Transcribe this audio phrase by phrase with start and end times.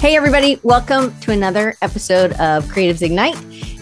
[0.00, 3.36] Hey, everybody, welcome to another episode of Creatives Ignite.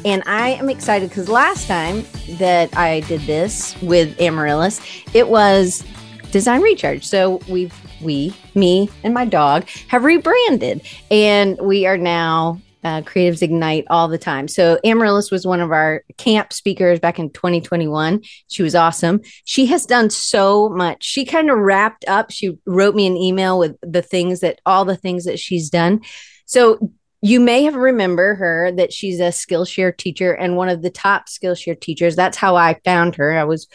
[0.06, 2.06] And I am excited because last time
[2.38, 4.80] that I did this with Amarilys,
[5.12, 5.84] it was
[6.30, 7.04] Design Recharge.
[7.04, 10.80] So we've, we, me, and my dog have rebranded,
[11.10, 14.46] and we are now uh, Creatives Ignite all the time.
[14.46, 18.22] So Amarilys was one of our camp speakers back in 2021.
[18.46, 19.22] She was awesome.
[19.44, 21.02] She has done so much.
[21.02, 22.30] She kind of wrapped up.
[22.30, 26.02] She wrote me an email with the things that all the things that she's done.
[26.44, 26.92] So
[27.22, 31.26] you may have remember her that she's a Skillshare teacher and one of the top
[31.26, 32.14] Skillshare teachers.
[32.14, 33.36] That's how I found her.
[33.36, 33.66] I was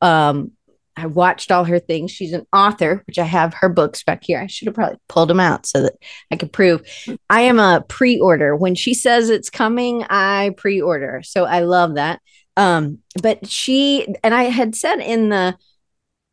[0.00, 0.52] um,
[0.96, 2.10] I watched all her things.
[2.10, 4.40] She's an author, which I have her books back here.
[4.40, 5.94] I should have probably pulled them out so that
[6.30, 6.82] I could prove
[7.28, 8.54] I am a pre-order.
[8.56, 11.22] When she says it's coming, I pre-order.
[11.24, 12.20] So I love that.
[12.56, 15.56] Um, but she and I had said in the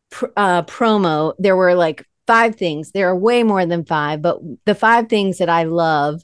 [0.09, 2.91] pr- uh, promo there were like five things.
[2.91, 6.21] There are way more than five, but the five things that I love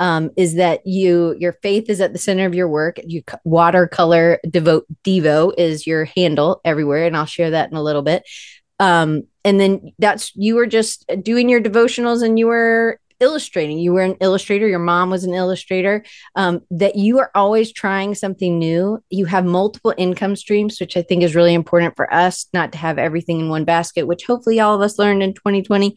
[0.00, 2.98] um, is that you your faith is at the center of your work.
[3.04, 8.02] You watercolor devote devo is your handle everywhere, and I'll share that in a little
[8.02, 8.24] bit.
[8.80, 13.78] Um, and then that's you were just doing your devotionals and you were illustrating.
[13.78, 14.66] You were an illustrator.
[14.66, 16.04] Your mom was an illustrator.
[16.34, 19.02] Um, that you are always trying something new.
[19.10, 22.78] You have multiple income streams, which I think is really important for us not to
[22.78, 25.96] have everything in one basket, which hopefully all of us learned in 2020.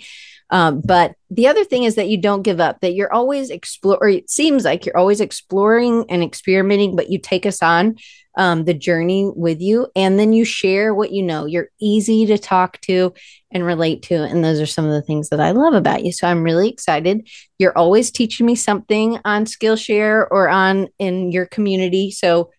[0.50, 4.20] Um, but the other thing is that you don't give up, that you're always exploring,
[4.20, 7.98] it seems like you're always exploring and experimenting, but you take us on
[8.38, 11.46] um, the journey with you and then you share what you know.
[11.46, 13.14] You're easy to talk to
[13.52, 14.16] and relate to.
[14.16, 16.12] And those are some of the things that I love about you.
[16.12, 17.28] So I'm really excited.
[17.58, 22.12] You're always teaching me something on Skillshare or on in your community.
[22.12, 22.52] So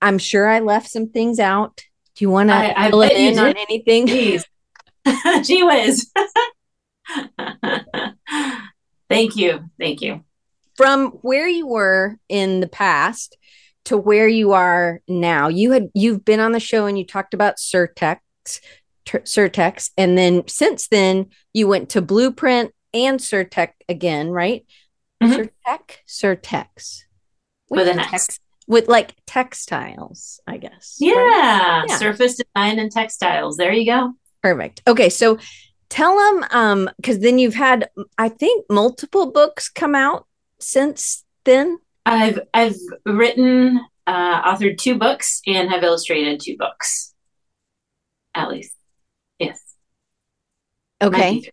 [0.00, 1.82] I'm sure I left some things out.
[2.14, 4.06] Do you want to fill in on anything?
[4.06, 4.44] Jeez.
[5.44, 6.10] Gee whiz.
[9.08, 9.70] Thank you.
[9.78, 10.24] Thank you.
[10.76, 13.36] From where you were in the past
[13.86, 17.34] to where you are now, you had you've been on the show and you talked
[17.34, 18.18] about Surtex,
[19.06, 24.66] Surtex, and then since then you went to Blueprint and Surtex again, right?
[25.22, 25.44] Mm-hmm.
[26.08, 27.02] Surtex,
[27.70, 28.40] with an X.
[28.68, 30.96] With like textiles, I guess.
[30.98, 31.14] Yeah.
[31.14, 31.84] Right?
[31.88, 33.56] yeah, surface design and textiles.
[33.56, 34.14] There you go.
[34.42, 34.82] Perfect.
[34.88, 35.38] Okay, so
[35.88, 37.88] tell them um because then you've had
[38.18, 40.26] i think multiple books come out
[40.58, 41.78] since then?
[42.04, 47.14] I've i've written uh authored two books and have illustrated two books.
[48.34, 48.74] At least
[49.38, 49.60] yes.
[51.02, 51.50] Okay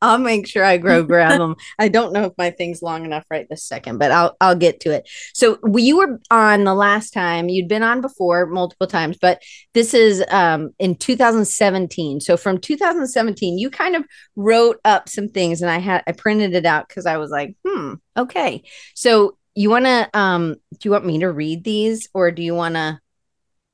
[0.00, 1.56] I'll make sure I grow grab them.
[1.78, 4.80] I don't know if my thing's long enough right this second, but I'll I'll get
[4.80, 5.08] to it.
[5.32, 7.48] So you were on the last time.
[7.48, 9.42] You'd been on before multiple times, but
[9.72, 12.20] this is um in 2017.
[12.20, 14.04] So from 2017, you kind of
[14.36, 17.56] wrote up some things, and I had I printed it out because I was like,
[17.66, 18.62] hmm, okay.
[18.94, 22.54] So you want to um do you want me to read these, or do you
[22.54, 23.00] want to?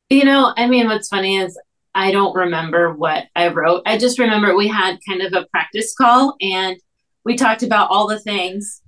[0.08, 1.56] You know, I mean, what's funny is
[1.94, 3.82] I don't remember what I wrote.
[3.86, 6.76] I just remember we had kind of a practice call and
[7.24, 8.82] we talked about all the things,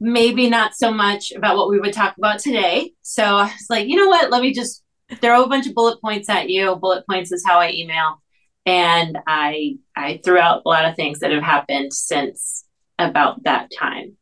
[0.00, 2.92] maybe not so much about what we would talk about today.
[3.02, 4.30] So I was like, you know what?
[4.30, 4.82] Let me just
[5.20, 6.76] throw a bunch of bullet points at you.
[6.76, 8.22] Bullet points is how I email.
[8.66, 12.64] And I I threw out a lot of things that have happened since
[12.98, 14.16] about that time.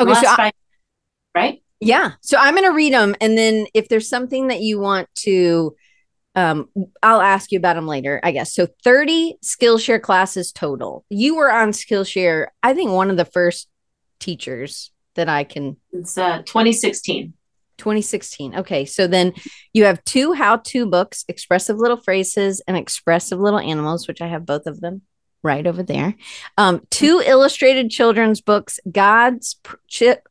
[0.00, 0.52] Okay, so I,
[1.34, 1.62] right?
[1.80, 2.12] Yeah.
[2.20, 5.74] So I'm going to read them and then if there's something that you want to
[6.34, 6.68] um,
[7.02, 8.54] I'll ask you about them later, I guess.
[8.54, 11.04] So 30 Skillshare classes total.
[11.08, 13.68] You were on Skillshare, I think one of the first
[14.20, 15.76] teachers that I can.
[15.92, 17.32] It's uh, 2016.
[17.78, 18.56] 2016.
[18.56, 18.84] Okay.
[18.84, 19.32] So then
[19.72, 24.26] you have two how to books, Expressive Little Phrases and Expressive Little Animals, which I
[24.26, 25.02] have both of them
[25.42, 26.14] right over there.
[26.56, 29.56] Um, two illustrated children's books, God's,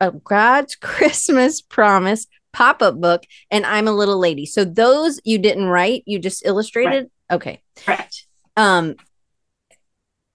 [0.02, 4.46] uh, God's Christmas Promise pop up book and I'm a little lady.
[4.46, 7.09] So those you didn't write, you just illustrated.
[7.30, 7.35] Right.
[7.35, 7.62] Okay.
[7.75, 8.25] Correct.
[8.56, 8.96] Um,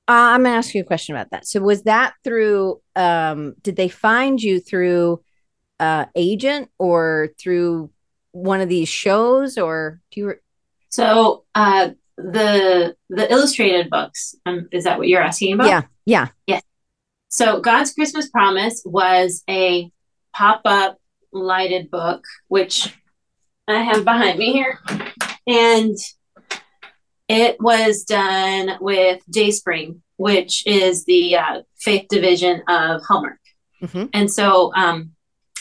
[0.09, 1.47] I'm gonna ask you a question about that.
[1.47, 2.81] So was that through?
[2.97, 5.23] Um, did they find you through
[5.81, 7.91] uh, agent or through
[8.33, 10.29] one of these shows, or do you?
[10.29, 10.35] Re-
[10.89, 14.35] so uh, the the illustrated books.
[14.45, 15.69] Um, is that what you're asking about?
[15.69, 15.83] Yeah.
[16.05, 16.29] Yeah.
[16.47, 16.63] Yes.
[17.29, 19.91] So God's Christmas Promise was a
[20.35, 20.99] pop up
[21.33, 22.95] lighted book, which
[23.69, 24.79] I have behind me here.
[25.47, 25.97] And
[27.29, 33.39] it was done with Dayspring, which is the uh, faith division of Hallmark.
[33.83, 34.07] Mm-hmm.
[34.13, 35.13] And so um,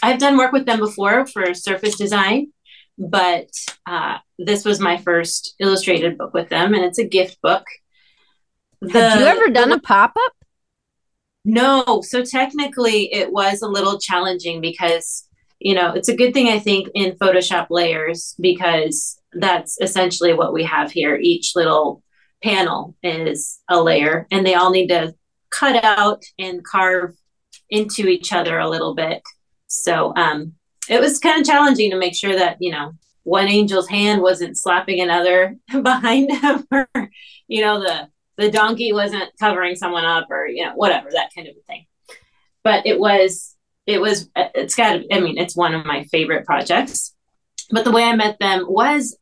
[0.04, 2.52] I've done work with them before for surface design,
[2.98, 3.50] but
[3.88, 7.66] uh, this was my first illustrated book with them, and it's a gift book.
[8.82, 10.34] The, Have you ever done the, a pop up?
[11.46, 15.28] No, so technically it was a little challenging because,
[15.62, 20.54] you know, it's a good thing I think in Photoshop layers because that's essentially what
[20.54, 21.16] we have here.
[21.16, 22.04] Each little
[22.44, 25.14] panel is a layer and they all need to
[25.52, 27.16] cut out and carve
[27.70, 29.22] into each other a little bit.
[29.68, 30.54] So um,
[30.90, 32.94] it was kind of challenging to make sure that, you know,
[33.24, 36.90] one angel's hand wasn't slapping another behind him or,
[37.48, 41.48] you know, the the donkey wasn't covering someone up or you know whatever that kind
[41.48, 41.86] of thing
[42.64, 43.51] but it was
[43.86, 47.16] it was it's got i mean it's one of my favorite projects.
[47.70, 49.18] But the way i met them was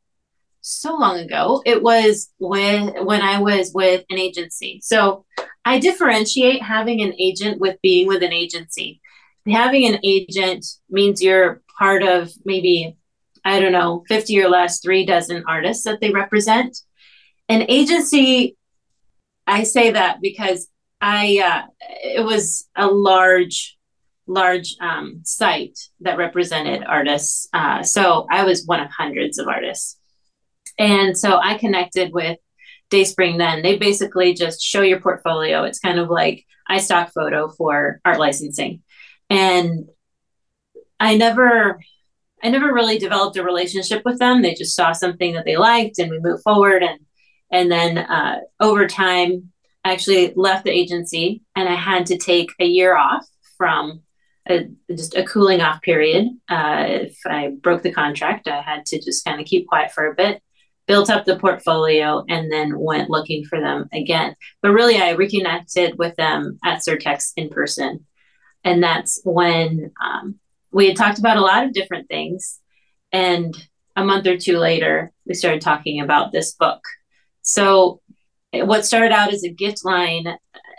[0.61, 1.61] so long ago.
[1.65, 4.79] It was when when i was with an agency.
[4.83, 5.25] So
[5.65, 9.01] i differentiate having an agent with being with an agency.
[9.47, 12.97] Having an agent means you're part of maybe
[13.45, 16.77] i don't know 50 or less three dozen artists that they represent.
[17.47, 18.57] An agency
[19.47, 20.67] I say that because
[21.01, 21.67] I uh,
[22.03, 23.78] it was a large
[24.29, 27.49] large um, site that represented artists.
[27.51, 29.97] Uh, so I was one of hundreds of artists.
[30.77, 32.37] And so I connected with
[32.89, 33.61] Dayspring then.
[33.61, 35.63] They basically just show your portfolio.
[35.63, 38.81] It's kind of like iStock photo for art licensing.
[39.29, 39.89] And
[40.99, 41.79] I never
[42.41, 44.41] I never really developed a relationship with them.
[44.41, 46.99] They just saw something that they liked and we moved forward and
[47.51, 49.51] and then uh, over time,
[49.83, 53.25] I actually left the agency and I had to take a year off
[53.57, 54.01] from
[54.49, 56.27] a, just a cooling off period.
[56.49, 60.07] Uh, if I broke the contract, I had to just kind of keep quiet for
[60.07, 60.41] a bit,
[60.87, 64.35] built up the portfolio, and then went looking for them again.
[64.61, 68.05] But really, I reconnected with them at Surtex in person.
[68.63, 70.39] And that's when um,
[70.71, 72.59] we had talked about a lot of different things.
[73.11, 73.55] And
[73.95, 76.81] a month or two later, we started talking about this book
[77.49, 78.01] so,
[78.53, 80.37] what started out as a gift line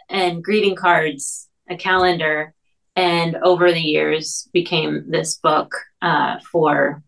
[0.08, 2.54] and greeting cards, a calendar,
[3.00, 7.02] and over the years became this book uh, for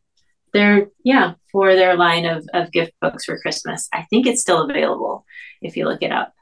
[0.55, 4.63] their yeah for their line of, of gift books for christmas i think it's still
[4.63, 5.25] available
[5.61, 6.33] if you look it up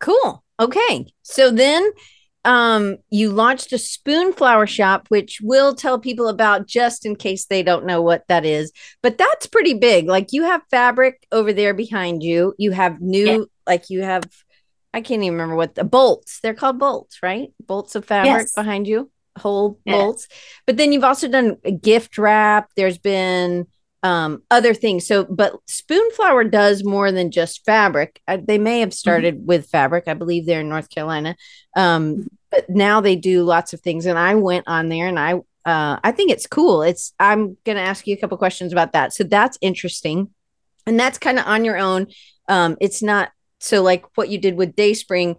[0.00, 1.90] cool okay so then
[2.44, 7.64] um, you launched a Spoonflower shop, which we'll tell people about just in case they
[7.64, 8.70] don't know what that is.
[9.02, 10.06] But that's pretty big.
[10.06, 12.54] Like you have fabric over there behind you.
[12.56, 13.44] You have new, yeah.
[13.66, 14.22] like you have,
[14.96, 16.40] I can't even remember what the bolts.
[16.40, 17.52] They're called bolts, right?
[17.66, 18.54] Bolts of fabric yes.
[18.54, 19.92] behind you, whole yeah.
[19.92, 20.26] bolts.
[20.66, 22.70] But then you've also done a gift wrap.
[22.76, 23.66] There's been
[24.02, 25.06] um, other things.
[25.06, 28.22] So, but Spoonflower does more than just fabric.
[28.26, 28.94] Uh, they may have mm-hmm.
[28.94, 29.44] started mm-hmm.
[29.44, 30.04] with fabric.
[30.06, 31.36] I believe they're in North Carolina.
[31.76, 34.06] Um, but now they do lots of things.
[34.06, 35.34] And I went on there and I,
[35.66, 36.80] uh, I think it's cool.
[36.80, 39.12] It's, I'm going to ask you a couple questions about that.
[39.12, 40.30] So that's interesting.
[40.86, 42.06] And that's kind of on your own.
[42.48, 45.36] Um, it's not so like what you did with Dayspring.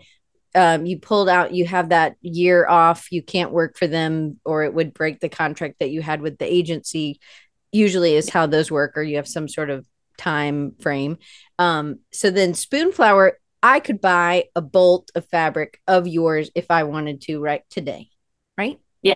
[0.55, 4.63] Um, you pulled out, you have that year off, you can't work for them, or
[4.63, 7.19] it would break the contract that you had with the agency.
[7.71, 9.85] Usually is how those work or you have some sort of
[10.17, 11.17] time frame.
[11.59, 13.33] Um so then spoonflower
[13.63, 18.09] i could buy a bolt of fabric of yours if i wanted to right today
[18.57, 18.79] right?
[19.01, 19.15] Yeah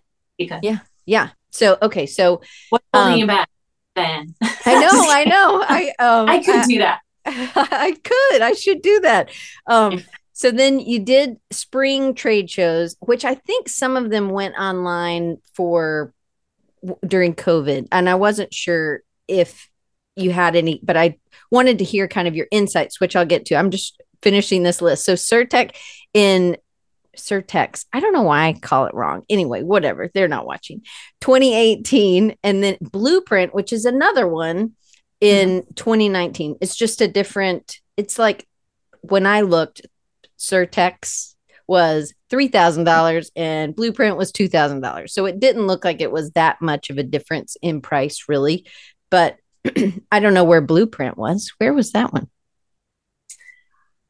[0.61, 1.29] yeah yeah.
[1.51, 3.49] So okay so what's holding um, you back
[3.95, 4.33] then
[4.65, 5.65] i know i know.
[5.69, 9.29] I um i could do that i could i should do that
[9.67, 10.03] um
[10.33, 15.37] so then you did spring trade shows which i think some of them went online
[15.53, 16.13] for
[17.05, 19.69] during COVID, and I wasn't sure if
[20.15, 21.17] you had any, but I
[21.51, 23.55] wanted to hear kind of your insights, which I'll get to.
[23.55, 25.05] I'm just finishing this list.
[25.05, 25.75] So Surtec
[26.13, 26.57] in
[27.17, 27.85] Surtex.
[27.93, 29.23] I don't know why I call it wrong.
[29.29, 30.09] Anyway, whatever.
[30.13, 30.81] They're not watching.
[31.21, 34.73] 2018 and then Blueprint, which is another one
[35.21, 35.73] in mm-hmm.
[35.75, 36.57] 2019.
[36.59, 38.47] It's just a different it's like
[39.01, 39.81] when I looked
[40.37, 41.35] Surtex
[41.67, 45.09] was $3,000 and Blueprint was $2,000.
[45.09, 48.65] So it didn't look like it was that much of a difference in price, really.
[49.09, 49.37] But
[50.11, 51.53] I don't know where Blueprint was.
[51.59, 52.29] Where was that one?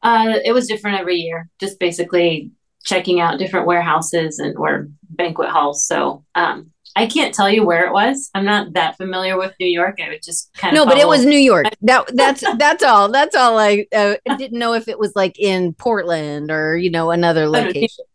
[0.02, 2.52] Uh, it was different every year, just basically
[2.84, 5.86] checking out different warehouses and or banquet halls.
[5.86, 8.30] So um, I can't tell you where it was.
[8.34, 10.00] I'm not that familiar with New York.
[10.04, 11.68] I would just kind of no, but it was New York.
[11.84, 13.10] That that's that's all.
[13.10, 13.58] That's all.
[13.58, 18.06] I uh, didn't know if it was like in Portland or you know another location.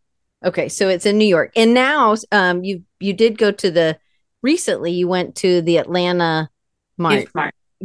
[0.45, 3.99] Okay, so it's in New York, and now um you you did go to the
[4.43, 4.93] recently.
[4.93, 6.49] You went to the Atlanta
[6.97, 7.29] Mart.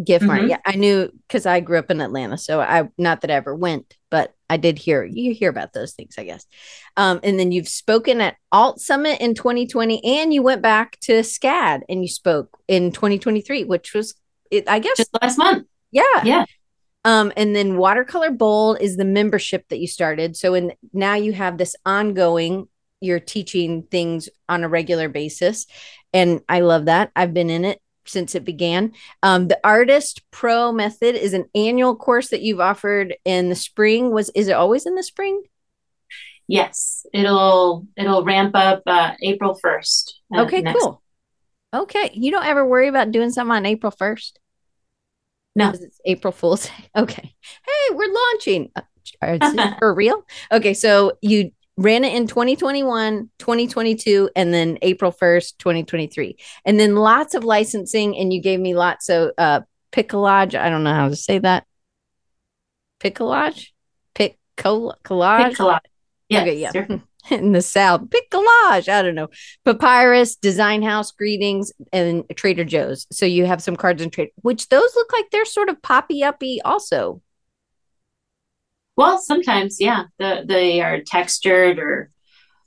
[0.02, 0.24] Gift.
[0.26, 0.48] Mm-hmm.
[0.48, 3.54] Yeah, I knew because I grew up in Atlanta, so I not that I ever
[3.54, 6.46] went, but I did hear you hear about those things, I guess.
[6.96, 11.20] Um, and then you've spoken at Alt Summit in 2020, and you went back to
[11.20, 14.16] SCAD and you spoke in 2023, which was,
[14.50, 15.68] it, I guess, just last month.
[15.92, 16.46] Yeah, yeah.
[17.04, 20.38] Um, and then Watercolor Bold is the membership that you started.
[20.38, 22.68] So in now you have this ongoing,
[23.02, 25.66] you're teaching things on a regular basis.
[26.14, 27.12] And I love that.
[27.16, 28.94] I've been in it since it began.
[29.24, 34.12] Um, the Artist Pro Method is an annual course that you've offered in the spring.
[34.12, 35.44] Was is it always in the spring?
[36.48, 40.20] Yes, it'll it'll ramp up uh, April first.
[40.36, 41.02] Uh, okay, cool.
[41.74, 44.40] Okay, you don't ever worry about doing something on April first.
[45.56, 46.74] No, it's April Fool's Day.
[46.96, 48.72] Okay, hey, we're launching.
[48.76, 50.26] Uh, for real?
[50.52, 51.52] Okay, so you
[51.82, 56.38] ran it in 2021, 2022, and then April 1st, 2023.
[56.66, 59.62] And then lots of licensing, and you gave me lots of uh
[59.92, 60.56] picolage.
[60.56, 61.66] I don't know how to say that.
[63.00, 63.74] Picolage?
[64.14, 65.56] Pic collage?
[65.56, 65.80] Picolage.
[66.30, 66.98] Yes, okay, yeah.
[67.30, 68.90] In the South, picolage.
[68.90, 69.30] I don't know.
[69.64, 73.06] Papyrus, Design House, Greetings, and Trader Joe's.
[73.12, 76.24] So you have some cards in trade, which those look like they're sort of poppy
[76.24, 77.22] uppy also.
[78.98, 82.12] Well, sometimes, yeah, the, they are textured or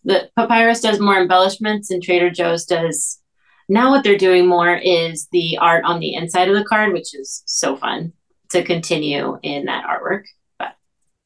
[0.04, 3.21] the papyrus does more embellishments and Trader Joe's does
[3.69, 7.14] now what they're doing more is the art on the inside of the card, which
[7.14, 8.12] is so fun
[8.50, 10.25] to continue in that artwork.
[10.59, 10.75] But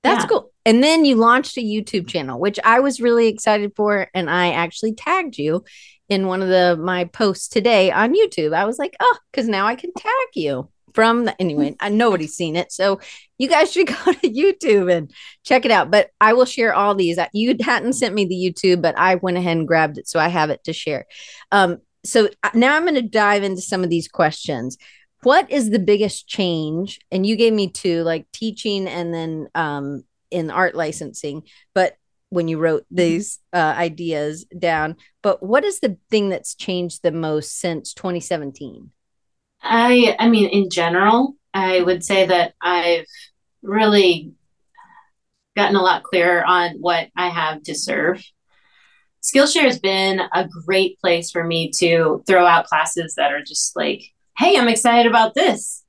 [0.03, 0.29] that's yeah.
[0.29, 0.53] cool.
[0.65, 4.53] And then you launched a YouTube channel, which I was really excited for, and I
[4.53, 5.65] actually tagged you
[6.09, 8.55] in one of the my posts today on YouTube.
[8.55, 12.35] I was like, oh, because now I can tag you from the, anyway I, nobody's
[12.35, 12.99] seen it so
[13.39, 15.13] you guys should go to youtube and
[15.45, 17.21] check it out but i will share all these.
[17.33, 20.27] You hadn't sent me the youtube but i went ahead and grabbed it so i
[20.27, 21.07] have it to share.
[21.53, 24.77] Um, so now i'm going to dive into some of these questions.
[25.23, 30.03] What is the biggest change and you gave me two like teaching and then um,
[30.33, 31.45] in art licensing
[31.77, 31.97] but
[32.31, 37.13] when you wrote these uh, ideas down but what is the thing that's changed the
[37.13, 38.91] most since 2017
[39.63, 43.07] I I mean in general, I would say that I've
[43.63, 44.33] really
[45.57, 48.25] gotten a lot clearer on what I have to serve.
[49.23, 53.75] Skillshare has been a great place for me to throw out classes that are just
[53.75, 54.03] like,
[54.39, 55.85] hey, I'm excited about this.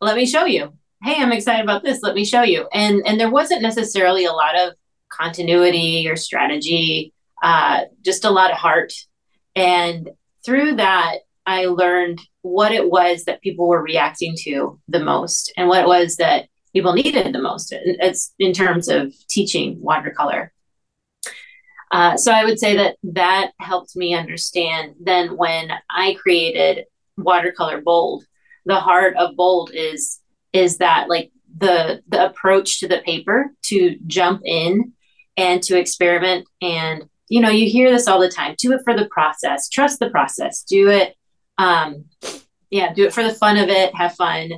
[0.00, 0.72] Let me show you.
[1.02, 2.02] Hey, I'm excited about this.
[2.02, 2.68] Let me show you.
[2.72, 4.74] And and there wasn't necessarily a lot of
[5.10, 7.12] continuity or strategy,
[7.42, 8.92] uh, just a lot of heart.
[9.56, 10.10] And
[10.44, 15.68] through that, I learned what it was that people were reacting to the most and
[15.68, 20.52] what it was that people needed the most it's in terms of teaching watercolor.
[21.92, 26.84] Uh, so i would say that that helped me understand then when i created
[27.16, 28.24] watercolor bold
[28.64, 30.20] the heart of bold is
[30.52, 34.92] is that like the the approach to the paper to jump in
[35.36, 38.96] and to experiment and you know you hear this all the time do it for
[38.96, 39.68] the process.
[39.68, 40.62] Trust the process.
[40.62, 41.14] Do it
[41.60, 42.06] um,
[42.70, 44.50] yeah, do it for the fun of it, have fun.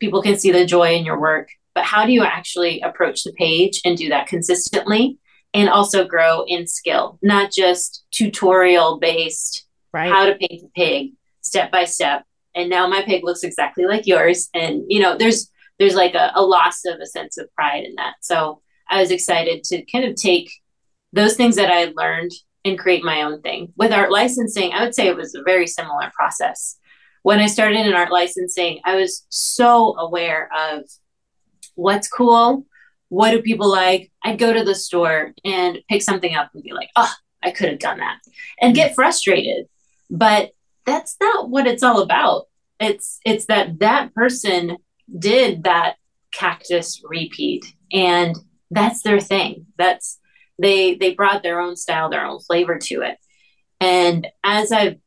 [0.00, 1.48] People can see the joy in your work.
[1.74, 5.18] But how do you actually approach the page and do that consistently
[5.54, 10.10] and also grow in skill, not just tutorial based, right.
[10.10, 12.24] how to paint a pig step by step.
[12.56, 14.48] And now my pig looks exactly like yours.
[14.52, 17.94] And, you know, there's, there's like a, a loss of a sense of pride in
[17.94, 18.14] that.
[18.22, 20.50] So I was excited to kind of take
[21.12, 22.32] those things that I learned
[22.64, 23.72] and create my own thing.
[23.76, 26.76] With art licensing, I would say it was a very similar process.
[27.22, 30.84] When I started in art licensing, I was so aware of
[31.74, 32.66] what's cool,
[33.08, 34.10] what do people like.
[34.22, 37.12] I'd go to the store and pick something up and be like, oh,
[37.42, 38.18] I could have done that,
[38.60, 39.66] and get frustrated.
[40.10, 40.50] But
[40.84, 42.46] that's not what it's all about.
[42.78, 44.76] It's it's that that person
[45.18, 45.96] did that
[46.32, 48.36] cactus repeat and
[48.70, 49.66] that's their thing.
[49.76, 50.19] That's
[50.60, 53.16] they they brought their own style their own flavor to it.
[53.80, 54.98] And as i've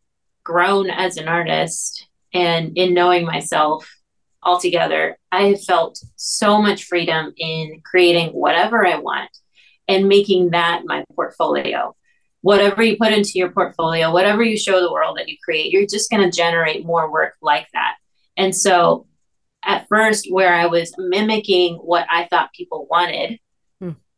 [0.43, 3.89] grown as an artist and in knowing myself
[4.41, 9.29] altogether i have felt so much freedom in creating whatever i want
[9.87, 11.93] and making that my portfolio.
[12.41, 15.87] Whatever you put into your portfolio whatever you show the world that you create you're
[15.87, 17.95] just going to generate more work like that.
[18.35, 19.07] And so
[19.65, 23.39] at first where i was mimicking what i thought people wanted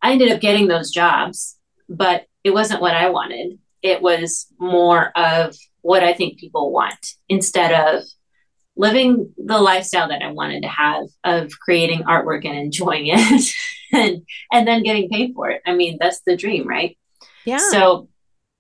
[0.05, 1.57] I ended up getting those jobs,
[1.89, 3.57] but it wasn't what I wanted.
[3.81, 8.03] It was more of what I think people want instead of
[8.75, 13.51] living the lifestyle that I wanted to have of creating artwork and enjoying it
[13.93, 14.21] and
[14.51, 15.63] and then getting paid for it.
[15.65, 16.95] I mean, that's the dream, right?
[17.43, 17.57] Yeah.
[17.57, 18.07] So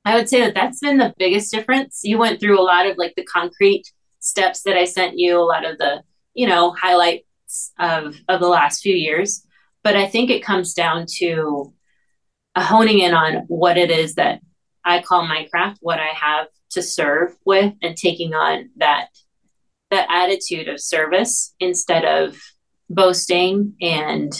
[0.03, 2.01] I would say that that's been the biggest difference.
[2.03, 3.83] You went through a lot of like the concrete
[4.19, 6.01] steps that I sent you, a lot of the,
[6.33, 9.44] you know, highlights of of the last few years.
[9.85, 11.71] But I think it comes down to
[12.57, 14.41] honing in on what it is that
[14.83, 19.09] I call my craft, what I have to serve with, and taking on that
[19.91, 22.35] that attitude of service instead of
[22.89, 24.33] boasting and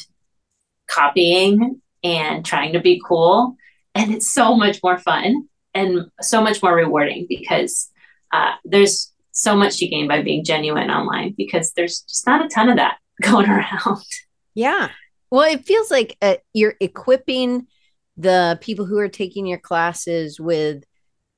[0.90, 3.56] copying and trying to be cool.
[3.94, 7.92] And it's so much more fun and so much more rewarding because
[8.34, 12.50] uh, there's so much to gain by being genuine online because there's just not a
[12.50, 14.04] ton of that going around.
[14.56, 14.90] Yeah.
[15.32, 17.67] Well, it feels like uh, you're equipping
[18.17, 20.84] the people who are taking your classes with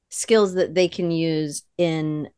[0.10, 2.30] skills that they can use in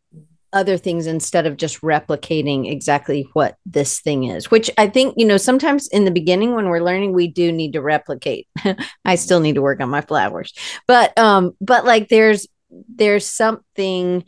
[0.51, 5.25] other things instead of just replicating exactly what this thing is which i think you
[5.25, 8.47] know sometimes in the beginning when we're learning we do need to replicate.
[9.05, 10.53] I still need to work on my flowers.
[10.87, 14.23] But um but like there's there's something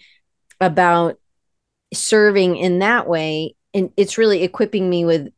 [0.59, 1.17] about
[1.93, 5.29] serving in that way and it's really equipping me with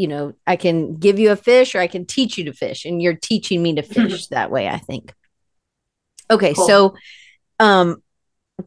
[0.00, 2.86] you know i can give you a fish or i can teach you to fish
[2.86, 5.12] and you're teaching me to fish that way i think.
[6.30, 6.66] Okay cool.
[6.66, 6.94] so
[7.58, 8.02] um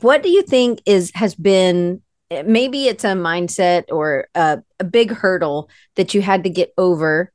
[0.02, 2.04] what do you think is has been
[2.46, 7.32] maybe it's a mindset or a, a big hurdle that you had to get over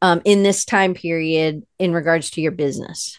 [0.00, 3.18] um, in this time period in regards to your business?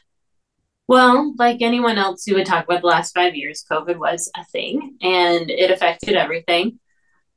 [0.88, 4.46] Well like anyone else who would talk about the last five years covid was a
[4.46, 6.80] thing and it affected everything.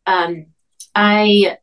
[0.06, 0.46] Um,
[0.94, 1.58] i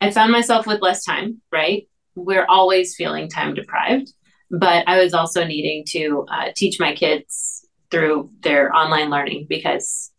[0.00, 1.88] i found myself with less time right?
[2.14, 4.12] We're always feeling time deprived
[4.50, 10.12] but i was also needing to uh, teach my kids through their online learning because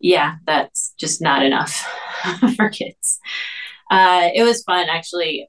[0.00, 1.86] yeah that's just not enough
[2.56, 3.18] for kids.
[3.90, 5.48] Uh, it was fun actually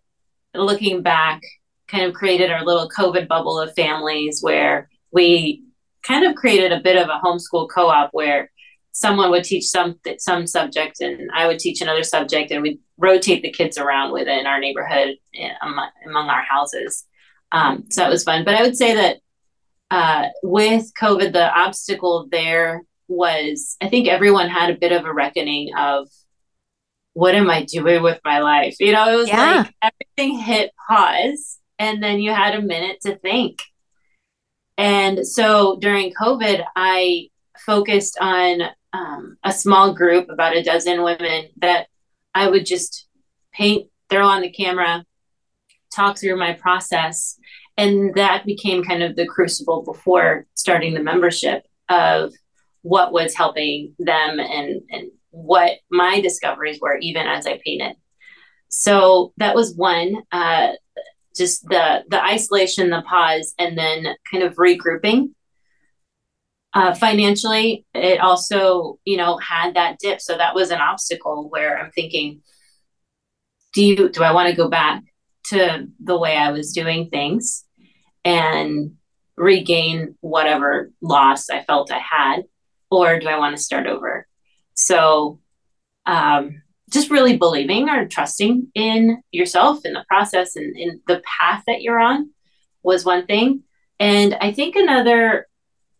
[0.56, 1.42] looking back
[1.88, 5.64] kind of created our little covid bubble of families where we
[6.04, 8.50] kind of created a bit of a homeschool co-op where
[8.92, 13.42] someone would teach some some subject and I would teach another subject and we'd rotate
[13.42, 17.06] the kids around within our neighborhood eh, among, among our houses.
[17.52, 18.46] Um, so that was fun.
[18.46, 19.18] But I would say that
[19.90, 25.14] uh, with COVID, the obstacle there was I think everyone had a bit of a
[25.14, 26.08] reckoning of
[27.14, 28.76] what am I doing with my life?
[28.80, 29.66] You know, it was yeah.
[29.82, 33.62] like everything hit pause and then you had a minute to think.
[34.78, 38.62] And so during COVID, I focused on
[38.94, 41.88] um, a small group, about a dozen women that
[42.34, 43.08] I would just
[43.54, 45.06] paint, throw on the camera,
[45.94, 47.38] talk through my process.
[47.78, 52.34] And that became kind of the crucible before starting the membership of
[52.82, 57.96] what was helping them and and what my discoveries were even as i painted.
[58.70, 60.74] So that was one uh,
[61.36, 65.30] just the the isolation the pause and then kind of regrouping
[66.74, 71.80] uh, financially it also you know had that dip so that was an obstacle where
[71.80, 72.42] i'm thinking
[73.74, 75.02] do you do i want to go back
[75.44, 77.66] to the way i was doing things
[78.24, 78.92] and
[79.40, 82.44] regain whatever loss I felt I had,
[82.92, 84.28] or do I want to start over?
[84.76, 85.40] So,
[86.06, 91.64] um, just really believing or trusting in yourself in the process and in the path
[91.68, 92.32] that you're on
[92.84, 93.64] was one thing.
[94.00, 95.48] And I think another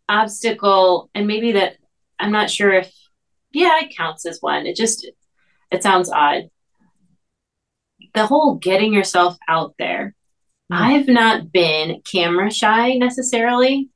[0.10, 1.78] obstacle, and maybe that
[2.20, 2.92] I'm not sure if,
[3.52, 4.66] yeah, it counts as one.
[4.66, 5.10] It just,
[5.72, 6.50] it sounds odd.
[8.14, 10.16] The whole getting yourself out there
[10.72, 10.84] Mm-hmm.
[10.84, 13.90] I've not been camera shy necessarily,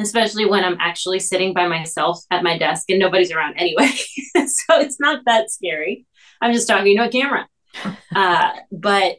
[0.00, 3.88] especially when I'm actually sitting by myself at my desk and nobody's around anyway.
[4.34, 6.06] so it's not that scary.
[6.40, 7.46] I'm just talking to a camera.
[8.16, 9.18] Uh, but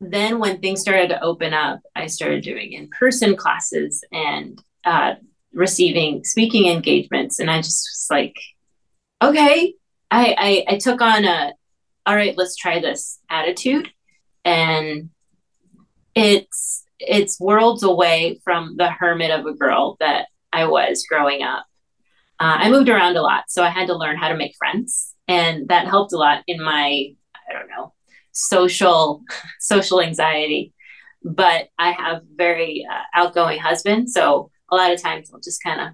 [0.00, 5.14] then when things started to open up, I started doing in person classes and uh,
[5.52, 7.38] receiving speaking engagements.
[7.38, 8.36] And I just was like,
[9.22, 9.74] okay,
[10.10, 11.52] I, I, I took on a,
[12.06, 13.88] all right, let's try this attitude.
[14.44, 15.10] And
[16.14, 21.66] it's it's worlds away from the hermit of a girl that I was growing up.
[22.40, 25.14] Uh, I moved around a lot, so I had to learn how to make friends,
[25.28, 27.14] and that helped a lot in my
[27.48, 27.92] I don't know
[28.32, 29.22] social
[29.60, 30.72] social anxiety.
[31.22, 35.80] But I have very uh, outgoing husband, so a lot of times I'll just kind
[35.80, 35.88] of,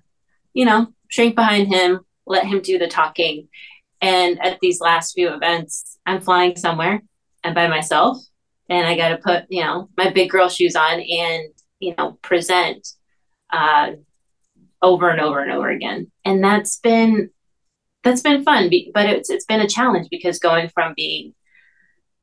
[0.52, 3.48] you know, shrink behind him, let him do the talking.
[4.00, 7.02] And at these last few events, I'm flying somewhere
[7.44, 8.18] and by myself
[8.68, 12.18] and I got to put, you know, my big girl shoes on and, you know,
[12.22, 12.87] present
[13.52, 13.92] uh,
[14.80, 16.11] over and over and over again.
[16.24, 17.30] And that's been,
[18.04, 21.35] that's been fun, but it's, it's been a challenge because going from being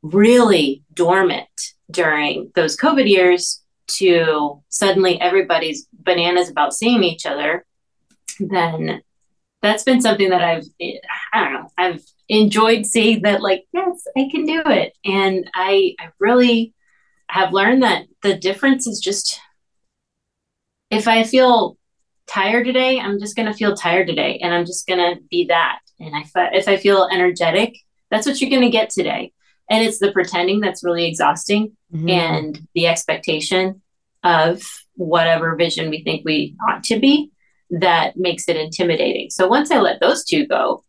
[0.02, 7.66] really dormant during those COVID years to suddenly everybody's bananas about seeing each other,
[8.40, 9.02] then
[9.62, 10.66] that's been something that I've,
[11.34, 15.96] I don't know, I've enjoyed seeing that like yes i can do it and i
[15.98, 16.74] i really
[17.30, 19.40] have learned that the difference is just
[20.92, 21.78] if i feel
[22.28, 25.46] tired today i'm just going to feel tired today and i'm just going to be
[25.46, 27.78] that and if I, if I feel energetic
[28.10, 29.34] that's what you're going to get today.
[29.70, 32.10] And it's the pretending that's really exhausting mm-hmm.
[32.10, 33.82] and the expectation
[34.24, 34.64] of
[34.96, 37.32] whatever vision we think we ought to be
[37.70, 39.30] that makes it intimidating.
[39.30, 40.84] So once I let those two go,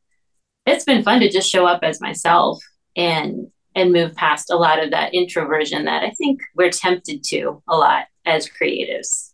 [0.65, 2.63] it's been fun to just show up as myself
[2.97, 7.63] and and move past a lot of that introversion that I think we're tempted to
[7.69, 9.33] a lot as creatives.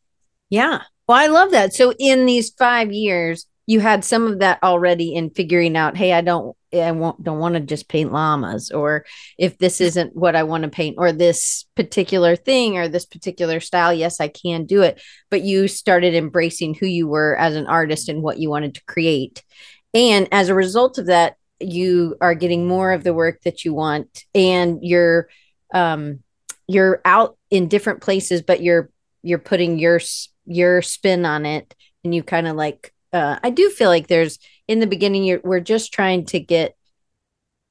[0.50, 0.82] Yeah.
[1.08, 1.74] Well, I love that.
[1.74, 6.12] So in these 5 years, you had some of that already in figuring out, hey,
[6.12, 9.04] I don't I won't, don't want to just paint llamas, or
[9.38, 13.60] if this isn't what I want to paint, or this particular thing, or this particular
[13.60, 13.92] style.
[13.92, 15.00] Yes, I can do it.
[15.30, 18.84] But you started embracing who you were as an artist and what you wanted to
[18.86, 19.44] create.
[19.92, 23.72] And as a result of that, you are getting more of the work that you
[23.72, 25.28] want, and you're
[25.72, 26.20] um,
[26.66, 28.90] you're out in different places, but you're
[29.22, 30.00] you're putting your
[30.44, 32.90] your spin on it, and you kind of like.
[33.14, 36.76] Uh, I do feel like there's in the beginning you're, we're just trying to get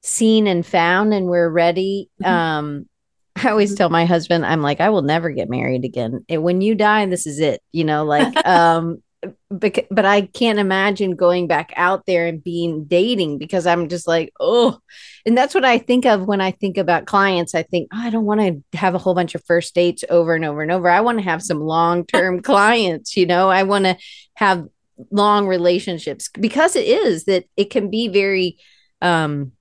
[0.02, 2.10] seen and found and we're ready.
[2.22, 2.32] Mm-hmm.
[2.32, 2.90] um
[3.36, 3.78] i always mm-hmm.
[3.78, 6.24] tell my husband i'm like i will never get married again.
[6.30, 9.02] And when you die this is it you know like um
[9.50, 14.08] but, but i can't imagine going back out there and being dating because i'm just
[14.08, 14.78] like oh
[15.26, 17.56] and that's what i think of when i think about clients.
[17.56, 20.36] I think oh, i don't want to have a whole bunch of first dates over
[20.36, 20.90] and over and over.
[20.90, 23.50] I want to have some long-term clients you know?
[23.50, 23.98] I want to
[24.36, 24.68] have
[25.12, 28.58] long relationships because it is that it can be very
[29.02, 29.52] um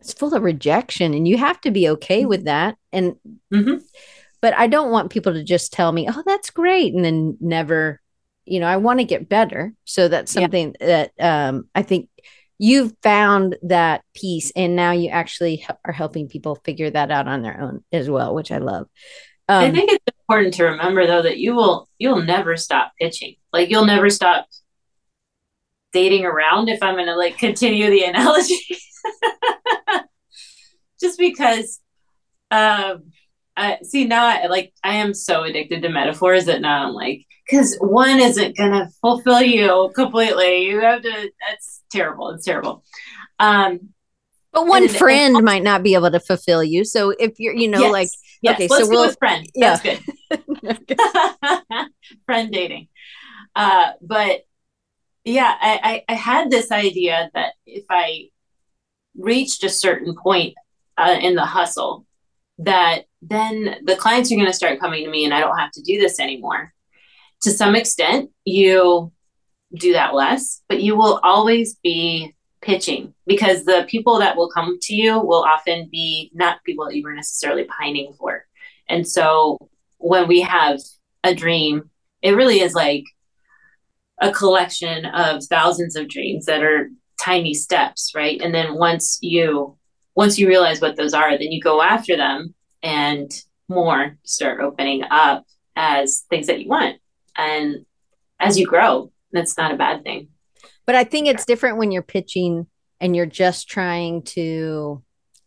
[0.00, 2.46] it's full of rejection and you have to be okay with mm-hmm.
[2.46, 3.16] that and
[3.52, 3.76] mm-hmm.
[4.40, 8.00] but i don't want people to just tell me oh that's great and then never
[8.44, 11.10] you know i want to get better so that's something yeah.
[11.18, 12.08] that um i think
[12.58, 17.42] you've found that piece and now you actually are helping people figure that out on
[17.42, 18.86] their own as well which i love
[19.48, 23.34] um, i think it's important to remember though that you will you'll never stop pitching
[23.52, 24.46] like you'll never stop
[25.96, 28.60] dating around if I'm going to like continue the analogy.
[31.00, 31.80] Just because
[32.50, 33.04] um
[33.56, 37.24] I see now I like I am so addicted to metaphors that now I'm like
[37.46, 40.64] because one isn't gonna fulfill you completely.
[40.64, 42.30] You have to that's terrible.
[42.30, 42.84] It's terrible.
[43.38, 43.90] Um
[44.52, 46.84] but one friend might not be able to fulfill you.
[46.84, 48.08] So if you're, you know, yes, like
[48.42, 49.46] yes, okay, let's so we'll friend.
[49.54, 49.76] Yeah.
[49.76, 50.98] That's good.
[52.26, 52.88] friend dating.
[53.54, 54.42] Uh, but
[55.26, 58.28] yeah, I, I, had this idea that if I
[59.16, 60.54] reached a certain point
[60.96, 62.06] uh, in the hustle,
[62.58, 65.72] that then the clients are going to start coming to me and I don't have
[65.72, 66.72] to do this anymore.
[67.42, 69.12] To some extent, you
[69.74, 74.78] do that less, but you will always be pitching because the people that will come
[74.80, 78.46] to you will often be not people that you were necessarily pining for.
[78.88, 79.58] And so
[79.98, 80.78] when we have
[81.24, 81.90] a dream,
[82.22, 83.04] it really is like
[84.20, 88.40] a collection of thousands of dreams that are tiny steps right?
[88.40, 89.76] And then once you
[90.14, 93.30] once you realize what those are then you go after them and
[93.68, 96.96] more start opening up as things that you want.
[97.36, 97.84] And
[98.40, 100.28] as you grow that's not a bad thing.
[100.86, 102.66] But i think it's different when you're pitching
[103.00, 105.02] and you're just trying to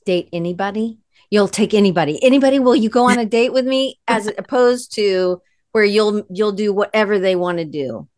[0.06, 1.00] date anybody.
[1.30, 2.24] You'll take anybody.
[2.24, 4.00] Anybody will you go on a date with me?
[4.08, 8.09] As opposed to where you'll you'll do whatever they want to do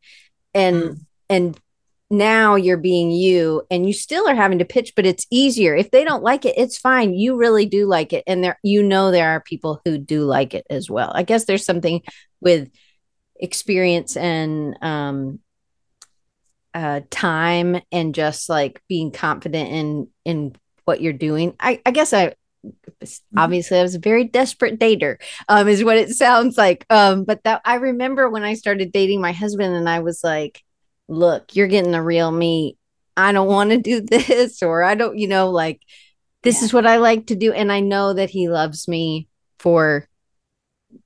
[0.54, 1.00] and mm.
[1.30, 1.60] and
[2.10, 5.92] now you're being you and you still are having to pitch but it's easier if
[5.92, 9.12] they don't like it it's fine you really do like it and there you know
[9.12, 12.02] there are people who do like it as well i guess there's something
[12.42, 12.70] with
[13.40, 15.40] experience and um
[16.74, 22.12] uh time and just like being confident in in what you're doing i i guess
[22.12, 22.34] i.
[23.36, 25.18] obviously I was a very desperate dater,
[25.50, 26.86] um, is what it sounds like.
[26.90, 30.64] Um, but that I remember when I started dating my husband and I was like,
[31.08, 32.78] look, you're getting the real me.
[33.18, 35.82] I don't want to do this, or I don't, you know, like
[36.44, 36.66] this yeah.
[36.66, 37.52] is what I like to do.
[37.52, 39.28] And I know that he loves me
[39.60, 40.08] for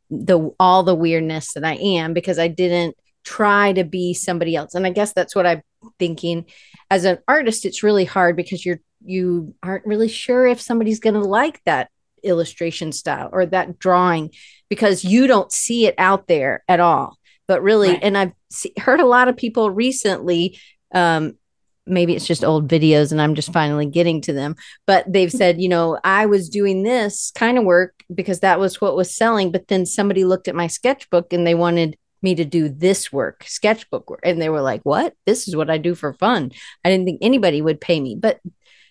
[0.09, 4.75] the all the weirdness that I am because I didn't try to be somebody else.
[4.75, 5.61] And I guess that's what I'm
[5.99, 6.45] thinking.
[6.89, 11.15] As an artist, it's really hard because you're you aren't really sure if somebody's going
[11.15, 11.89] to like that
[12.23, 14.31] illustration style or that drawing
[14.69, 17.17] because you don't see it out there at all.
[17.47, 17.99] But really right.
[18.01, 20.59] and i've see, heard a lot of people recently
[20.95, 21.37] um,
[21.85, 24.55] maybe it's just old videos and i'm just finally getting to them
[24.87, 28.81] but they've said you know i was doing this kind of work because that was
[28.81, 32.43] what was selling but then somebody looked at my sketchbook and they wanted me to
[32.43, 34.19] do this work sketchbook work.
[34.23, 35.13] And they were like what?
[35.25, 36.51] This is what i do for fun.
[36.83, 38.17] I didn't think anybody would pay me.
[38.19, 38.41] But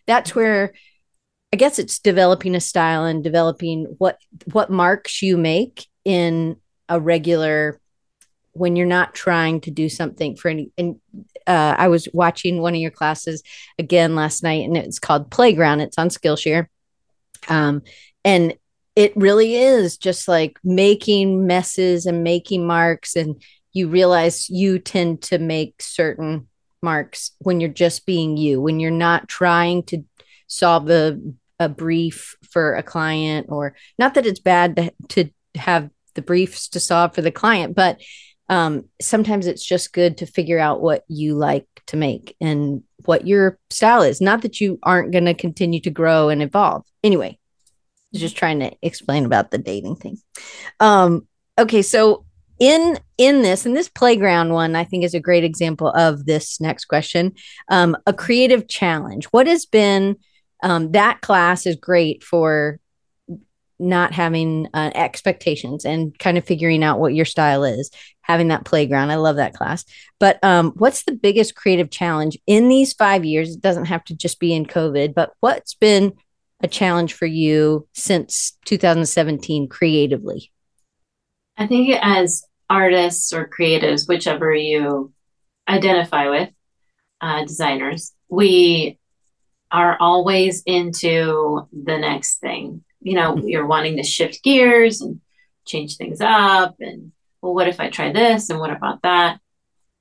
[0.07, 0.73] that's where
[1.53, 4.19] I guess it's developing a style and developing what
[4.53, 6.57] what marks you make in
[6.89, 7.81] a regular
[8.53, 11.01] when you're not trying to do something for any and
[11.47, 13.43] uh, i was watching one of your classes
[13.79, 15.81] again last night and it's called playground.
[15.81, 16.67] It's on skillshare.
[17.49, 17.83] Um,
[18.25, 18.55] and
[18.97, 25.23] it really is just like making messes and making marks and you realize you tend
[25.23, 26.49] to make certain
[26.85, 30.05] marks when you're just being you when you're not trying to
[30.47, 31.19] solve a,
[31.59, 36.69] a brief for a client or not that it's bad to, to have the briefs
[36.69, 38.01] to solve for the client but
[38.51, 43.27] um, sometimes it's just good to figure out what you like to make and what
[43.27, 44.21] your style is.
[44.21, 46.85] Not that you aren't going to continue to grow and evolve.
[47.03, 47.39] Anyway
[48.21, 50.19] just trying to explain about the dating thing.
[50.81, 51.27] Um,
[51.59, 52.25] okay so
[52.65, 56.61] in in this and this playground one i think is a great example of this
[56.61, 57.33] next question.
[57.69, 59.27] Um, a creative challenge.
[59.27, 60.17] What has been
[60.63, 62.81] um, that class is great for
[63.79, 67.91] not having uh, expectations and kind of figuring out what your style is
[68.23, 69.11] having that playground.
[69.11, 69.85] I love that class.
[70.19, 73.55] But um, what's the biggest creative challenge in these five years?
[73.55, 76.15] It doesn't have to just be in covid but what's been
[76.63, 80.51] a challenge for you since 2017 creatively?
[81.59, 85.13] I think as artists or creatives, whichever you
[85.69, 86.51] identify with,
[87.21, 88.99] uh, designers, we
[89.71, 92.85] are always into the next thing.
[93.01, 93.49] You know, mm-hmm.
[93.49, 95.21] you're wanting to shift gears and
[95.67, 96.77] change things up.
[96.81, 98.51] And, well, what if I try this?
[98.51, 99.41] And what about that?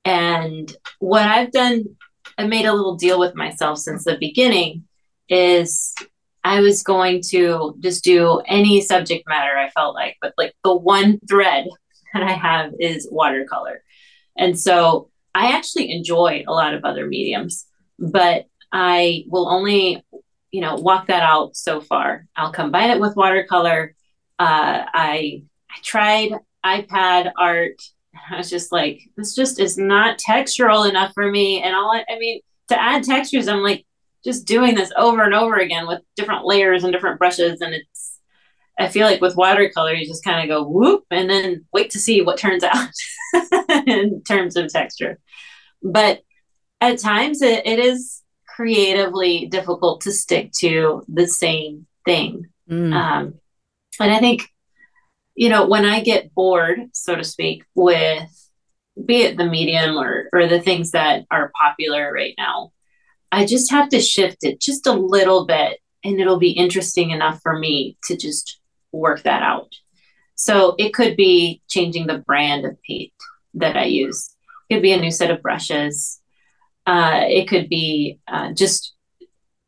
[0.04, 1.96] And what I've done,
[2.36, 4.84] I made a little deal with myself since the beginning
[5.28, 5.94] is
[6.42, 10.74] I was going to just do any subject matter I felt like, but like the
[10.74, 11.66] one thread
[12.14, 13.82] that I have is watercolor.
[14.36, 17.66] And so I actually enjoy a lot of other mediums,
[17.98, 20.02] but I will only,
[20.50, 22.26] you know, walk that out so far.
[22.36, 23.94] I'll combine it with watercolor.
[24.38, 26.32] Uh, I I tried
[26.64, 27.82] iPad art.
[28.30, 31.60] I was just like, this just is not textural enough for me.
[31.62, 33.84] And all I, I mean, to add textures, I'm like,
[34.24, 37.93] just doing this over and over again with different layers and different brushes and it's
[38.78, 41.98] i feel like with watercolor you just kind of go whoop and then wait to
[41.98, 42.90] see what turns out
[43.86, 45.18] in terms of texture
[45.82, 46.20] but
[46.80, 52.92] at times it, it is creatively difficult to stick to the same thing mm.
[52.94, 53.34] um,
[54.00, 54.48] and i think
[55.34, 58.30] you know when i get bored so to speak with
[59.04, 62.70] be it the medium or or the things that are popular right now
[63.34, 67.40] I just have to shift it just a little bit and it'll be interesting enough
[67.42, 68.60] for me to just
[68.94, 69.72] work that out.
[70.34, 73.12] So it could be changing the brand of paint
[73.54, 74.34] that I use.
[74.68, 76.20] It could be a new set of brushes.
[76.86, 78.94] Uh, it could be uh, just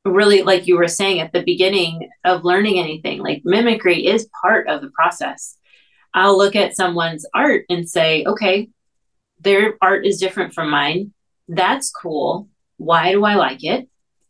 [0.04, 4.68] really, like you were saying at the beginning of learning anything, like mimicry is part
[4.68, 5.56] of the process.
[6.14, 8.70] I'll look at someone's art and say, okay,
[9.40, 11.12] their art is different from mine.
[11.48, 13.88] That's cool why do I like it?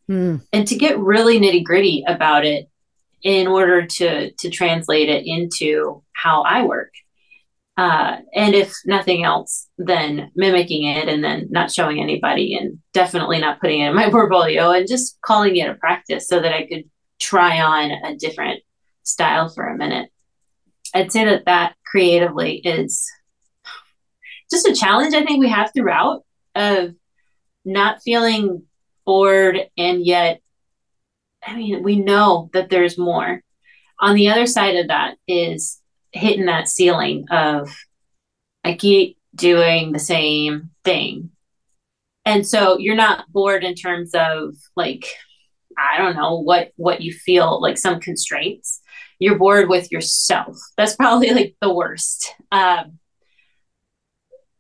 [0.08, 0.42] Mm.
[0.52, 2.68] And to get really nitty gritty about it
[3.26, 6.92] in order to to translate it into how I work.
[7.76, 13.40] Uh, and if nothing else, then mimicking it and then not showing anybody and definitely
[13.40, 16.66] not putting it in my portfolio and just calling it a practice so that I
[16.68, 16.84] could
[17.18, 18.62] try on a different
[19.02, 20.08] style for a minute.
[20.94, 23.10] I'd say that that creatively is
[24.52, 26.22] just a challenge I think we have throughout
[26.54, 26.94] of
[27.64, 28.62] not feeling
[29.04, 30.40] bored and yet
[31.46, 33.42] I mean, we know that there's more.
[34.00, 35.80] On the other side of that is
[36.12, 37.74] hitting that ceiling of
[38.64, 41.30] I keep doing the same thing.
[42.24, 45.06] And so you're not bored in terms of like
[45.78, 48.80] I don't know what what you feel like some constraints.
[49.18, 50.56] You're bored with yourself.
[50.76, 52.34] That's probably like the worst.
[52.50, 52.98] Um,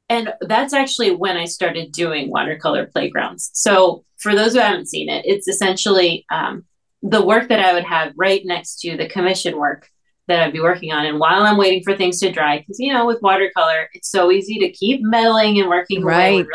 [0.08, 3.50] and that's actually when I started doing watercolor playgrounds.
[3.54, 6.64] So, for those who haven't seen it, it's essentially um,
[7.08, 9.88] the work that I would have right next to the commission work
[10.28, 11.06] that I'd be working on.
[11.06, 14.30] And while I'm waiting for things to dry, because you know, with watercolor, it's so
[14.32, 16.02] easy to keep meddling and working.
[16.02, 16.44] Right.
[16.44, 16.46] Away.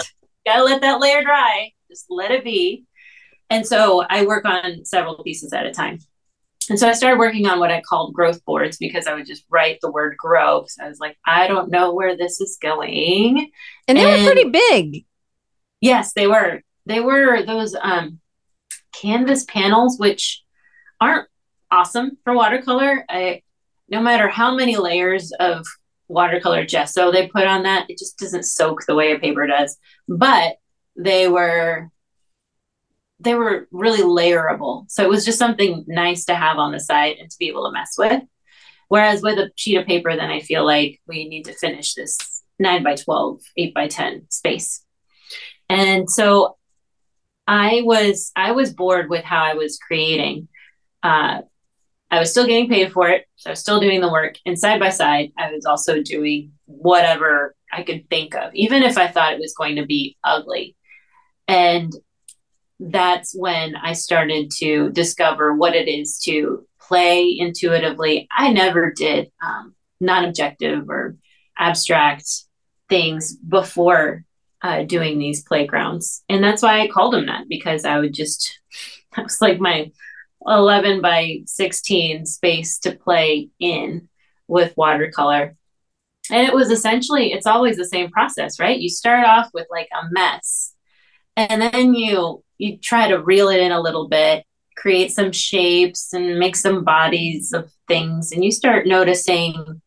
[0.45, 1.71] Gotta let that layer dry.
[1.89, 2.85] Just let it be.
[3.49, 5.99] And so I work on several pieces at a time.
[6.69, 9.43] And so I started working on what I called growth boards because I would just
[9.49, 10.61] write the word grow.
[10.61, 13.51] because I was like, I don't know where this is going.
[13.87, 15.05] And they and were pretty big.
[15.81, 16.61] Yes, they were.
[16.85, 18.19] They were those um,
[18.93, 20.40] canvas panels, which
[21.01, 21.27] aren't
[21.71, 23.05] awesome for watercolor.
[23.09, 23.41] I,
[23.89, 25.65] no matter how many layers of
[26.07, 29.77] watercolor gesso they put on that, it just doesn't soak the way a paper does.
[30.07, 30.55] But
[30.95, 31.89] they were
[33.19, 34.89] they were really layerable.
[34.89, 37.65] So it was just something nice to have on the side and to be able
[37.65, 38.23] to mess with.
[38.87, 42.17] Whereas with a sheet of paper, then I feel like we need to finish this
[42.59, 44.83] nine by 12, eight by 10 space.
[45.69, 46.57] And so
[47.47, 50.47] I was I was bored with how I was creating.
[51.03, 51.41] Uh,
[52.09, 54.35] I was still getting paid for it, so I was still doing the work.
[54.45, 58.97] And side by side, I was also doing whatever I could think of, even if
[58.97, 60.75] I thought it was going to be ugly.
[61.47, 61.93] And
[62.79, 68.27] that's when I started to discover what it is to play intuitively.
[68.35, 71.15] I never did um, non objective or
[71.57, 72.25] abstract
[72.89, 74.25] things before
[74.61, 76.23] uh, doing these playgrounds.
[76.27, 78.59] And that's why I called them that because I would just,
[79.15, 79.91] that was like my
[80.45, 84.09] 11 by 16 space to play in
[84.47, 85.55] with watercolor.
[86.29, 88.79] And it was essentially, it's always the same process, right?
[88.79, 90.73] You start off with like a mess
[91.37, 94.43] and then you you try to reel it in a little bit
[94.75, 99.81] create some shapes and make some bodies of things and you start noticing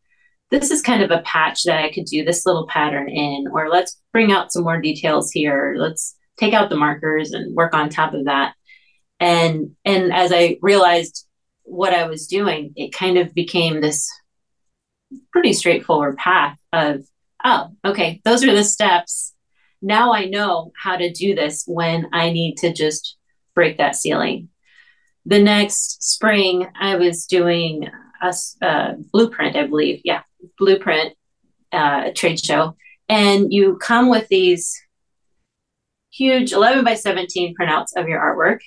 [0.51, 3.69] this is kind of a patch that I could do this little pattern in, or
[3.69, 5.75] let's bring out some more details here.
[5.77, 8.54] Let's take out the markers and work on top of that.
[9.25, 11.25] And and as I realized
[11.63, 14.07] what I was doing, it kind of became this
[15.31, 17.01] pretty straightforward path of,
[17.43, 19.33] oh, okay, those are the steps.
[19.81, 23.17] Now I know how to do this when I need to just
[23.55, 24.49] break that ceiling.
[25.25, 27.89] The next spring, I was doing
[28.21, 30.01] a, a blueprint, I believe.
[30.03, 30.21] Yeah,
[30.59, 31.15] blueprint
[31.71, 32.75] uh, trade show,
[33.09, 34.79] and you come with these
[36.13, 38.59] huge 11 by 17 printouts of your artwork,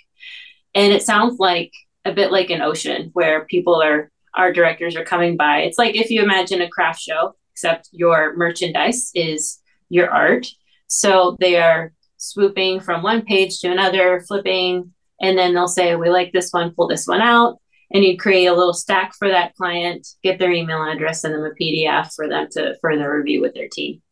[0.79, 1.73] and it sounds like
[2.05, 5.62] a bit like an ocean where people are our directors are coming by.
[5.62, 10.47] It's like if you imagine a craft show, except your merchandise is your art.
[10.87, 16.09] So they are swooping from one page to another, flipping, and then they'll say, We
[16.11, 17.59] like this one, pull this one out
[17.91, 21.45] and you'd create a little stack for that client, get their email address, send them
[21.45, 24.03] a PDF for them to further review with their team.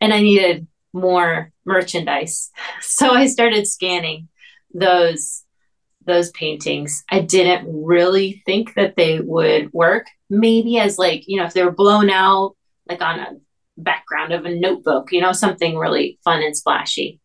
[0.00, 2.50] And I needed more merchandise.
[2.80, 4.28] So I started scanning
[4.72, 5.44] those
[6.08, 7.04] those paintings.
[7.10, 10.06] I didn't really think that they would work.
[10.30, 12.56] Maybe as like, you know, if they were blown out
[12.88, 13.36] like on a
[13.76, 17.20] background of a notebook, you know, something really fun and splashy.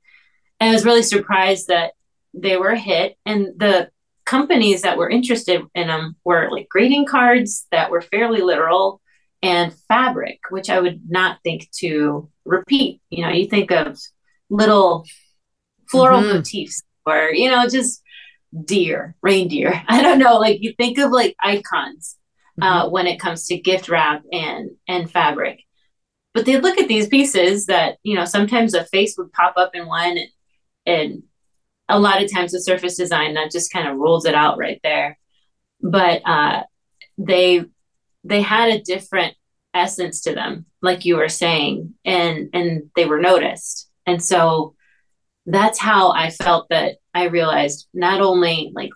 [0.60, 1.94] And I was really surprised that
[2.34, 3.90] they were a hit and the
[4.26, 9.02] companies that were interested in them were like greeting cards that were fairly literal
[9.42, 13.02] and fabric, which I would not think to repeat.
[13.10, 14.00] You know, you think of
[14.50, 15.06] little
[15.90, 16.38] floral mm-hmm.
[16.38, 18.02] motifs or, you know, just
[18.66, 19.84] deer, reindeer.
[19.88, 20.38] I don't know.
[20.38, 22.18] Like you think of like icons
[22.62, 22.92] uh, mm-hmm.
[22.92, 25.62] when it comes to gift wrap and and fabric.
[26.34, 29.76] But they look at these pieces that, you know, sometimes a face would pop up
[29.76, 30.30] in one and,
[30.86, 31.24] and
[31.90, 34.80] a lot of times the surface design that just kind of rules it out right
[34.84, 35.20] there
[35.84, 36.64] but uh,
[37.18, 37.66] they
[38.24, 39.36] they had a different
[39.74, 44.76] essence to them like you were saying and and they were noticed and so
[45.46, 48.90] that's how i felt that i realized not only like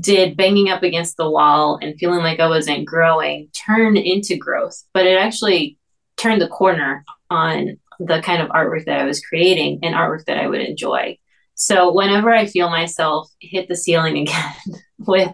[0.00, 4.82] did banging up against the wall and feeling like i wasn't growing turn into growth
[4.94, 5.76] but it actually
[6.16, 10.38] turned the corner on the kind of artwork that i was creating and artwork that
[10.38, 11.16] i would enjoy.
[11.54, 15.32] So whenever I feel myself hit the ceiling again with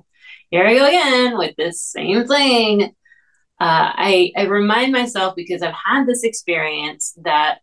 [0.50, 2.82] here I go again with this same thing,
[3.60, 7.58] uh, I I remind myself because I've had this experience that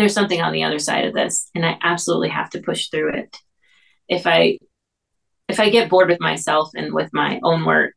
[0.00, 3.14] there's something on the other side of this, and I absolutely have to push through
[3.14, 3.36] it.
[4.08, 4.58] If I
[5.48, 7.94] if I get bored with myself and with my own work,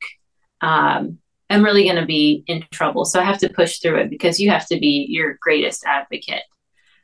[0.62, 3.06] um, I'm really going to be in trouble.
[3.06, 6.42] So I have to push through it because you have to be your greatest advocate.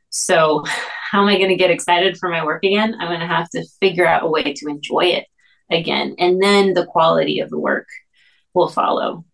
[0.10, 0.64] So,
[1.12, 2.96] how am I going to get excited for my work again?
[3.00, 5.28] I'm going to have to figure out a way to enjoy it
[5.70, 6.16] again.
[6.18, 7.88] And then the quality of the work
[8.54, 9.26] will follow.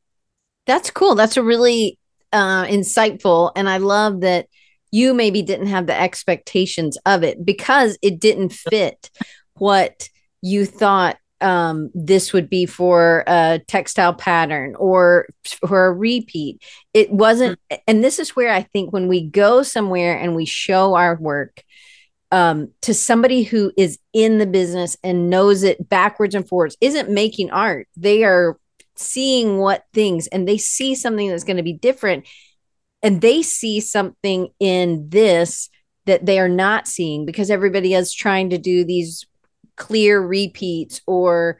[0.65, 1.15] That's cool.
[1.15, 1.97] That's a really
[2.33, 3.51] uh, insightful.
[3.55, 4.47] And I love that
[4.95, 9.09] you maybe didn't have the expectations of it because it didn't fit
[9.55, 10.09] what
[10.41, 15.27] you thought um, this would be for a textile pattern or
[15.67, 16.63] for a repeat.
[16.93, 20.95] It wasn't, and this is where I think when we go somewhere and we show
[20.95, 21.61] our work
[22.31, 27.09] um, to somebody who is in the business and knows it backwards and forwards, isn't
[27.09, 27.87] making art.
[27.97, 28.57] They are
[28.95, 32.25] seeing what things and they see something that's going to be different
[33.05, 35.69] and they see something in this
[36.07, 39.27] that they are not seeing because everybody is trying to do these
[39.75, 41.59] clear repeats or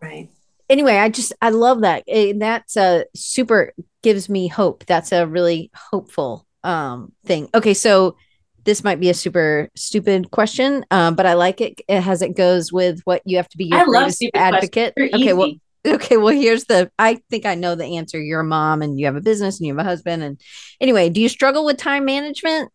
[0.00, 0.30] right.
[0.70, 2.04] Anyway i just i love that.
[2.08, 4.86] And that's a super gives me hope.
[4.86, 7.50] That's a really hopeful um thing.
[7.54, 8.16] Okay so
[8.64, 11.80] this might be a super stupid question um, but i like it.
[11.86, 14.94] It as it goes with what you have to be your I love advocate.
[14.96, 15.52] okay well
[15.86, 18.20] okay, well, here's the I think I know the answer.
[18.20, 20.22] You're a mom and you have a business and you have a husband.
[20.22, 20.40] And
[20.80, 22.70] anyway, do you struggle with time management?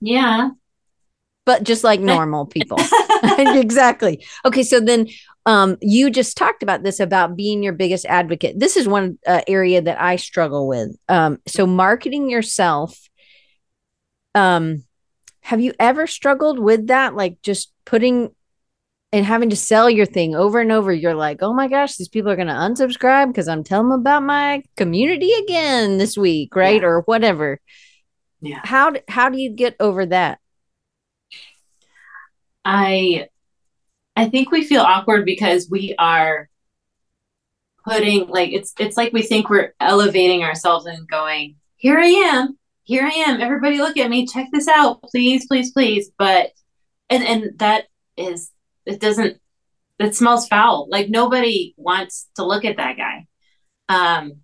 [0.00, 0.50] Yeah.
[1.46, 2.78] But just like normal people.
[3.22, 4.24] exactly.
[4.44, 5.08] Okay, so then
[5.46, 8.58] um, you just talked about this about being your biggest advocate.
[8.58, 10.96] This is one uh, area that I struggle with.
[11.08, 12.98] Um, so marketing yourself.
[14.34, 14.84] Um,
[15.42, 17.14] have you ever struggled with that?
[17.14, 18.34] Like just putting
[19.14, 20.92] and having to sell your thing over and over.
[20.92, 24.00] You're like, oh my gosh, these people are going to unsubscribe because I'm telling them
[24.00, 26.82] about my community again this week, right?
[26.82, 26.88] Yeah.
[26.88, 27.60] Or whatever.
[28.40, 28.58] Yeah.
[28.64, 30.40] How how do you get over that?
[32.64, 33.28] I
[34.16, 36.50] I think we feel awkward because we are
[37.84, 42.58] putting like it's it's like we think we're elevating ourselves and going, here I am,
[42.82, 46.10] here I am, everybody look at me, check this out, please, please, please.
[46.18, 46.50] But
[47.08, 47.84] and and that
[48.16, 48.50] is
[48.86, 49.38] it doesn't
[49.98, 50.88] it smells foul.
[50.90, 53.26] Like nobody wants to look at that guy.
[53.88, 54.40] Um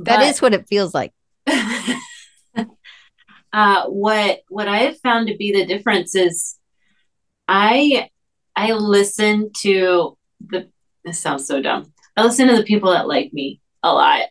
[0.00, 1.12] that but, is what it feels like.
[3.52, 6.56] uh what what I have found to be the difference is
[7.46, 8.10] I
[8.54, 10.68] I listen to the
[11.04, 11.92] this sounds so dumb.
[12.16, 14.26] I listen to the people that like me a lot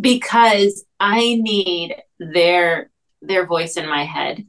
[0.00, 2.90] because I need their
[3.22, 4.46] their voice in my head.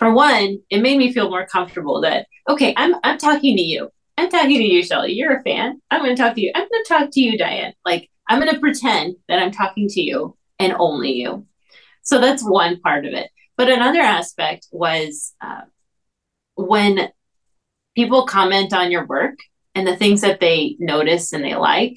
[0.00, 3.90] For one, it made me feel more comfortable that okay, I'm I'm talking to you.
[4.16, 5.12] I'm talking to you, Shelly.
[5.12, 5.78] You're a fan.
[5.90, 6.50] I'm going to talk to you.
[6.54, 7.74] I'm going to talk to you, Diane.
[7.84, 11.46] Like I'm going to pretend that I'm talking to you and only you.
[12.02, 13.30] So that's one part of it.
[13.58, 15.62] But another aspect was uh,
[16.54, 17.10] when
[17.94, 19.38] people comment on your work
[19.74, 21.96] and the things that they notice and they like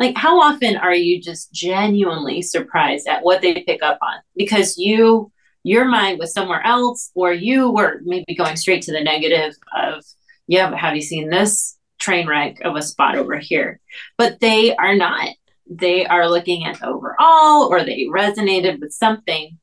[0.00, 4.76] like how often are you just genuinely surprised at what they pick up on because
[4.76, 5.30] you
[5.66, 10.04] your mind was somewhere else or you were maybe going straight to the negative of
[10.46, 13.80] yeah but have you seen this train wreck of a spot over here?
[14.16, 15.28] But they are not.
[15.68, 19.58] They are looking at overall or they resonated with something.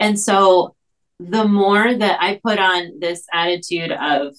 [0.00, 0.74] And so
[1.20, 4.34] the more that i put on this attitude of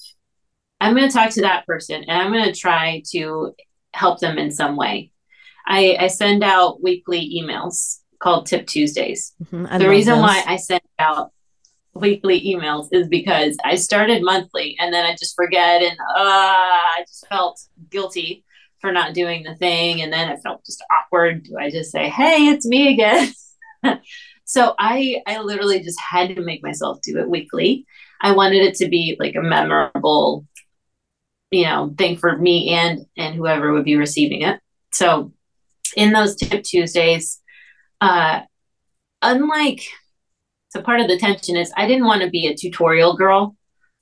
[0.82, 3.54] I'm going to talk to that person and I'm going to try to
[3.94, 5.12] help them in some way.
[5.66, 9.34] I, I send out weekly emails called Tip Tuesdays.
[9.44, 9.78] Mm-hmm.
[9.78, 10.24] The reason those.
[10.24, 11.32] why I send out
[11.94, 17.04] weekly emails is because I started monthly and then I just forget and uh, I
[17.08, 17.62] just felt
[17.92, 18.44] guilty
[18.82, 20.02] for not doing the thing.
[20.02, 21.44] And then it felt just awkward.
[21.44, 23.32] Do I just say, hey, it's me again?
[24.46, 27.86] so I, I literally just had to make myself do it weekly.
[28.22, 30.48] I wanted it to be like a memorable
[31.52, 34.60] you know thing for me and and whoever would be receiving it
[34.92, 35.32] so
[35.96, 37.40] in those tip tuesdays
[38.02, 38.42] uh
[39.22, 39.82] unlike
[40.70, 43.56] so part of the tension is i didn't want to be a tutorial girl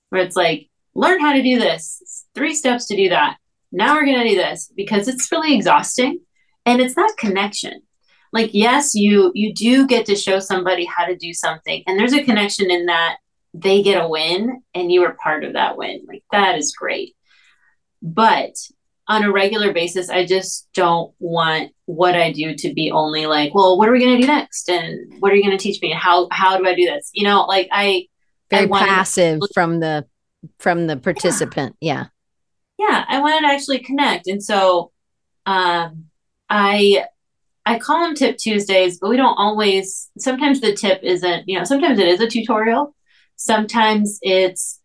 [0.09, 2.25] where it's like learn how to do this.
[2.35, 3.37] Three steps to do that.
[3.71, 6.19] Now we're going to do this because it's really exhausting
[6.65, 7.81] and it's not connection.
[8.31, 12.13] Like yes you you do get to show somebody how to do something and there's
[12.13, 13.17] a connection in that
[13.53, 16.03] they get a win and you are part of that win.
[16.07, 17.15] Like that is great.
[18.01, 18.55] But
[19.07, 23.53] on a regular basis, I just don't want what I do to be only like,
[23.53, 24.69] well, what are we going to do next?
[24.69, 25.91] And what are you going to teach me?
[25.91, 27.09] How, how do I do this?
[27.13, 28.07] You know, like I,
[28.49, 30.05] very I passive to, from the,
[30.59, 31.75] from the participant.
[31.81, 32.05] Yeah.
[32.79, 32.87] yeah.
[32.87, 33.05] Yeah.
[33.09, 34.27] I wanted to actually connect.
[34.27, 34.91] And so,
[35.45, 36.05] um,
[36.49, 37.05] I,
[37.65, 41.65] I call them tip Tuesdays, but we don't always, sometimes the tip isn't, you know,
[41.65, 42.95] sometimes it is a tutorial.
[43.35, 44.79] Sometimes it's,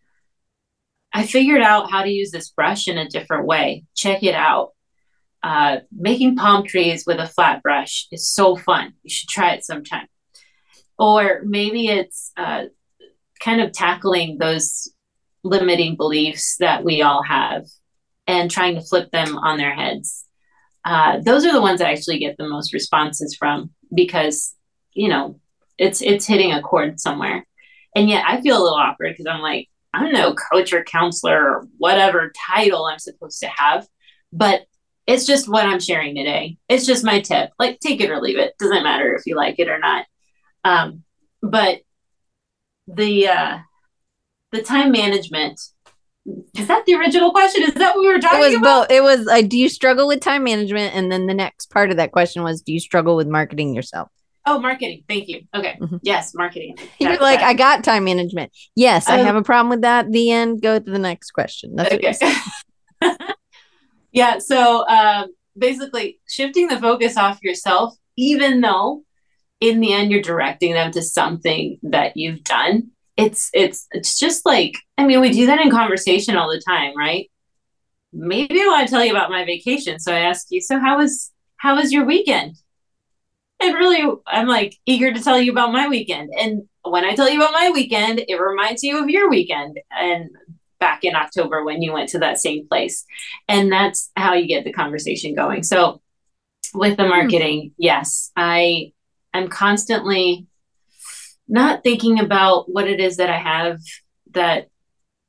[1.13, 3.85] I figured out how to use this brush in a different way.
[3.95, 4.73] Check it out.
[5.43, 8.95] Uh, making palm trees with a flat brush is so fun.
[9.03, 10.07] You should try it sometime.
[10.99, 12.65] Or maybe it's uh,
[13.41, 14.91] kind of tackling those
[15.45, 17.67] limiting beliefs that we all have
[18.27, 20.27] and trying to flip them on their heads.
[20.85, 24.55] Uh, those are the ones that I actually get the most responses from because
[24.93, 25.41] you know
[25.77, 27.47] it's it's hitting a chord somewhere.
[27.95, 30.85] And yet I feel a little awkward because I'm like, I don't know, coach or
[30.85, 33.87] counselor or whatever title I'm supposed to have.
[34.33, 34.63] But
[35.07, 36.59] it's just what I'm sharing today.
[36.69, 37.51] It's just my tip.
[37.59, 38.55] Like, take it or leave it.
[38.59, 40.07] Doesn't matter if you like it or not.
[40.65, 41.03] Um,
[41.43, 41.81] but
[42.87, 43.59] the uh,
[44.53, 45.61] the time management
[46.57, 47.63] is that the original question?
[47.63, 48.89] Is that what we were talking it was about?
[48.89, 48.97] Both.
[48.97, 50.95] It was like, do you struggle with time management?
[50.95, 54.11] And then the next part of that question was, do you struggle with marketing yourself?
[54.49, 55.05] Oh, marketing.
[55.09, 55.43] Thank you.
[55.55, 55.77] Okay.
[55.81, 55.97] Mm-hmm.
[56.03, 56.77] Yes, marketing.
[56.99, 57.49] You're like, that.
[57.49, 58.53] I got time management.
[58.75, 60.11] Yes, um, I have a problem with that.
[60.11, 60.63] The end.
[60.63, 61.75] Go to the next question.
[61.77, 62.15] That's okay.
[64.13, 64.39] yeah.
[64.39, 65.27] So um,
[65.57, 69.03] basically, shifting the focus off yourself, even though
[69.61, 72.91] in the end you're directing them to something that you've done.
[73.17, 76.97] It's it's it's just like I mean we do that in conversation all the time,
[76.97, 77.29] right?
[78.13, 79.99] maybe I want to tell you about my vacation.
[79.99, 82.57] So I ask you, so how was how was your weekend?
[83.61, 86.31] And really, I'm like eager to tell you about my weekend.
[86.39, 90.31] And when I tell you about my weekend, it reminds you of your weekend and
[90.79, 93.05] back in October when you went to that same place.
[93.49, 95.65] And that's how you get the conversation going.
[95.65, 96.01] So
[96.75, 97.11] with the hmm.
[97.11, 98.93] marketing, yes, I
[99.35, 100.47] I'm constantly
[101.49, 103.81] not thinking about what it is that I have
[104.33, 104.69] that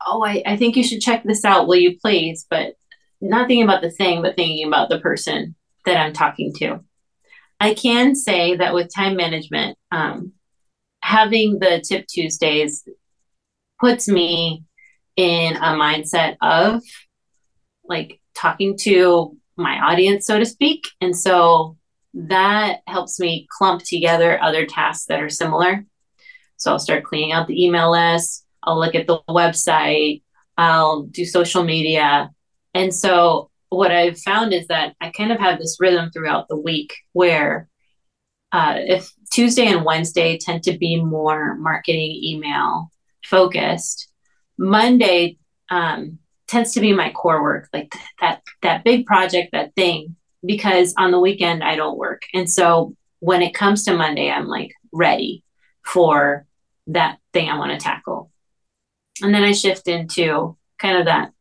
[0.05, 1.67] oh, I, I think you should check this out.
[1.67, 2.45] Will you please?
[2.49, 2.75] But
[3.21, 5.55] not thinking about the thing, but thinking about the person
[5.85, 6.79] that I'm talking to.
[7.59, 10.33] I can say that with time management, um,
[11.01, 12.87] having the Tip Tuesdays
[13.79, 14.63] puts me
[15.15, 16.81] in a mindset of
[17.83, 20.87] like talking to my audience, so to speak.
[21.01, 21.77] And so
[22.13, 25.85] that helps me clump together other tasks that are similar.
[26.57, 30.21] So I'll start cleaning out the email list, I'll look at the website,
[30.57, 32.31] I'll do social media.
[32.73, 36.57] And so what I've found is that I kind of have this rhythm throughout the
[36.57, 37.69] week where
[38.51, 42.91] uh, if Tuesday and Wednesday tend to be more marketing email
[43.23, 44.11] focused,
[44.57, 45.37] Monday
[45.69, 46.17] um,
[46.47, 50.15] tends to be my core work, like that that big project, that thing.
[50.43, 54.47] Because on the weekend I don't work, and so when it comes to Monday, I'm
[54.47, 55.43] like ready
[55.85, 56.45] for
[56.87, 58.31] that thing I want to tackle.
[59.21, 61.31] And then I shift into kind of that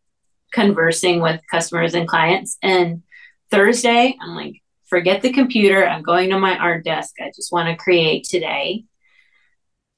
[0.53, 2.59] conversing with customers and clients.
[2.63, 3.03] And
[3.51, 5.87] Thursday, I'm like, forget the computer.
[5.87, 7.15] I'm going to my art desk.
[7.21, 8.85] I just want to create today.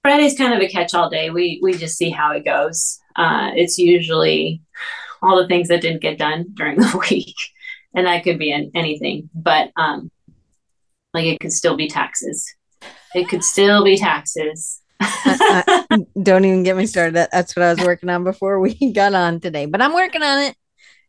[0.02, 1.30] Friday's kind of a catch-all day.
[1.30, 2.98] We we just see how it goes.
[3.16, 4.62] Uh, it's usually
[5.22, 7.36] all the things that didn't get done during the week,
[7.94, 9.28] and that could be in anything.
[9.34, 10.10] But um,
[11.12, 12.54] like it could still be taxes.
[13.14, 14.79] It could still be taxes.
[15.00, 17.14] I, I, don't even get me started.
[17.14, 19.66] That, that's what I was working on before we got on today.
[19.66, 20.56] But I'm working on it.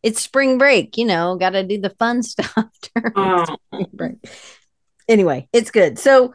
[0.04, 3.58] It's spring break, you know, got to do the fun stuff during oh.
[3.94, 4.16] break.
[5.08, 6.00] Anyway, it's good.
[6.00, 6.34] So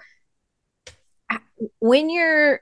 [1.79, 2.61] when you're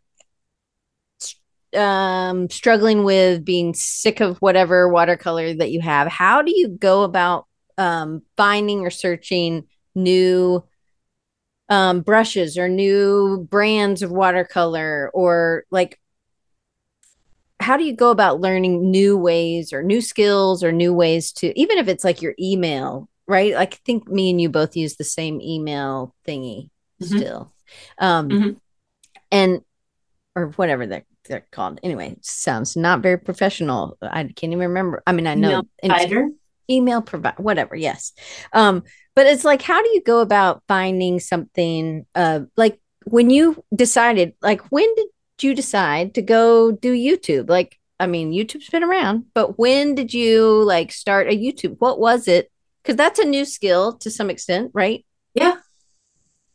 [1.77, 7.03] um, struggling with being sick of whatever watercolor that you have, how do you go
[7.03, 9.65] about um, finding or searching
[9.95, 10.65] new
[11.69, 15.99] um, brushes or new brands of watercolor or like
[17.61, 21.59] how do you go about learning new ways or new skills or new ways to
[21.59, 23.55] even if it's like your email right?
[23.55, 26.71] Like i think me and you both use the same email thingy
[27.03, 27.17] mm-hmm.
[27.17, 27.53] still.
[27.99, 28.51] Um mm-hmm.
[29.33, 29.63] and
[30.37, 31.81] or whatever they're, they're called.
[31.83, 33.97] Anyway sounds not very professional.
[34.03, 35.03] I can't even remember.
[35.07, 36.31] I mean i know email
[36.71, 38.13] email provider whatever yes.
[38.53, 38.83] Um
[39.15, 44.35] but it's like how do you go about finding something uh like when you decided
[44.43, 45.07] like when did
[45.41, 47.49] you decide to go do youtube?
[47.49, 51.77] Like i mean youtube's been around but when did you like start a youtube?
[51.79, 52.51] What was it?
[52.83, 55.05] Because that's a new skill to some extent right?
[55.35, 55.57] Yeah.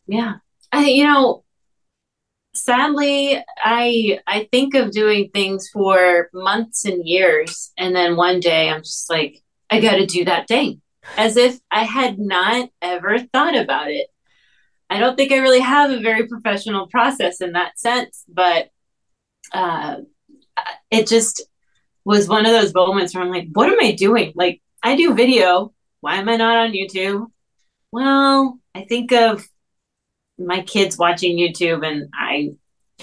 [0.07, 0.35] Yeah.
[0.71, 1.43] I you know
[2.53, 8.69] sadly i i think of doing things for months and years and then one day
[8.69, 10.81] i'm just like i got to do that thing
[11.17, 14.07] as if I had not ever thought about it.
[14.89, 18.69] I don't think I really have a very professional process in that sense, but
[19.53, 19.97] uh,
[20.89, 21.43] it just
[22.05, 24.33] was one of those moments where I'm like, what am I doing?
[24.35, 25.73] Like, I do video.
[26.01, 27.27] Why am I not on YouTube?
[27.91, 29.45] Well, I think of
[30.37, 32.51] my kids watching YouTube, and I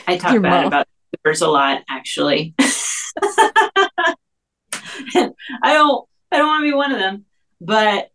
[0.06, 0.66] I talk Your bad mom.
[0.66, 2.54] about YouTubers a lot, actually.
[2.58, 4.14] I
[5.62, 7.25] don't I don't want to be one of them.
[7.60, 8.10] But,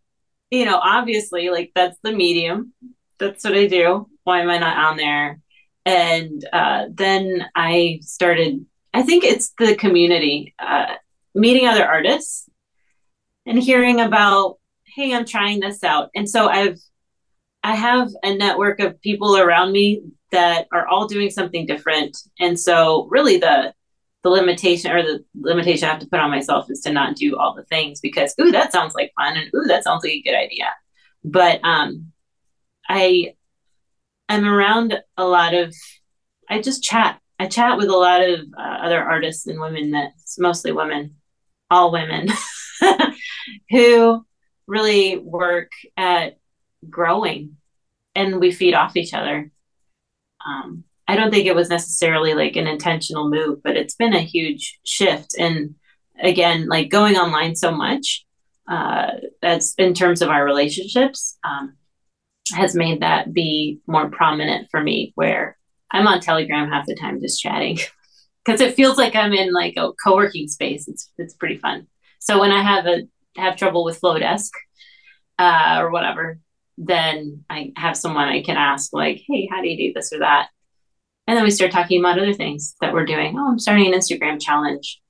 [0.50, 2.72] you know, obviously, like that's the medium.
[3.18, 4.08] That's what I do.
[4.24, 5.40] Why am I not on there?
[5.84, 8.64] And uh, then I started,
[8.94, 10.94] I think it's the community, uh,
[11.34, 12.48] meeting other artists
[13.46, 16.10] and hearing about, hey, I'm trying this out.
[16.14, 16.78] And so I've,
[17.64, 22.16] I have a network of people around me that are all doing something different.
[22.40, 23.74] And so really the
[24.22, 27.36] the limitation or the limitation I have to put on myself is to not do
[27.36, 30.22] all the things because ooh that sounds like fun and ooh that sounds like a
[30.22, 30.70] good idea.
[31.24, 32.12] But um
[32.88, 33.34] I
[34.28, 35.74] I'm around a lot of
[36.48, 37.20] I just chat.
[37.38, 41.16] I chat with a lot of uh, other artists and women that's mostly women,
[41.70, 42.28] all women
[43.70, 44.24] who
[44.66, 46.38] really work at
[46.88, 47.56] growing
[48.14, 49.50] and we feed off each other.
[50.46, 54.20] Um, I don't think it was necessarily like an intentional move, but it's been a
[54.20, 55.34] huge shift.
[55.38, 55.74] And
[56.20, 58.24] again, like going online so much,
[58.68, 61.76] uh, that's in terms of our relationships, um,
[62.54, 65.12] has made that be more prominent for me.
[65.14, 65.56] Where
[65.90, 67.78] I'm on Telegram half the time just chatting
[68.44, 70.88] because it feels like I'm in like a co-working space.
[70.88, 71.88] It's it's pretty fun.
[72.20, 73.02] So when I have a
[73.36, 74.50] have trouble with Flodesk
[75.38, 76.38] uh, or whatever,
[76.78, 80.20] then I have someone I can ask, like, hey, how do you do this or
[80.20, 80.48] that?
[81.26, 83.38] And then we start talking about other things that we're doing.
[83.38, 85.00] Oh, I'm starting an Instagram challenge.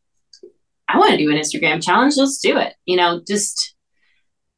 [0.89, 2.15] I want to do an Instagram challenge.
[2.17, 2.75] Let's do it.
[2.85, 3.75] You know, just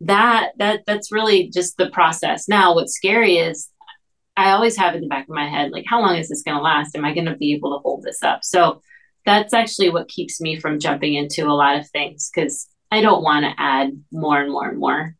[0.00, 2.48] that that that's really just the process.
[2.48, 3.70] Now, what's scary is
[4.36, 6.56] I always have in the back of my head, like, how long is this going
[6.56, 6.96] to last?
[6.96, 8.42] Am I going to be able to hold this up?
[8.42, 8.82] So
[9.24, 13.22] that's actually what keeps me from jumping into a lot of things because I don't
[13.22, 15.14] want to add more and more and more.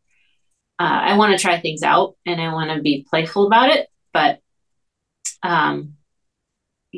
[0.77, 3.87] Uh, I want to try things out and I want to be playful about it.
[4.13, 4.39] But
[5.41, 5.93] um,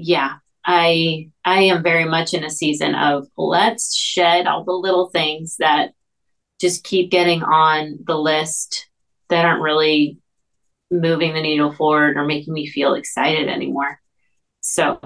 [0.03, 0.35] yeah,
[0.65, 5.57] I I am very much in a season of let's shed all the little things
[5.59, 5.91] that
[6.59, 8.89] just keep getting on the list
[9.29, 10.17] that aren't really
[10.89, 13.99] moving the needle forward or making me feel excited anymore.
[14.61, 14.99] So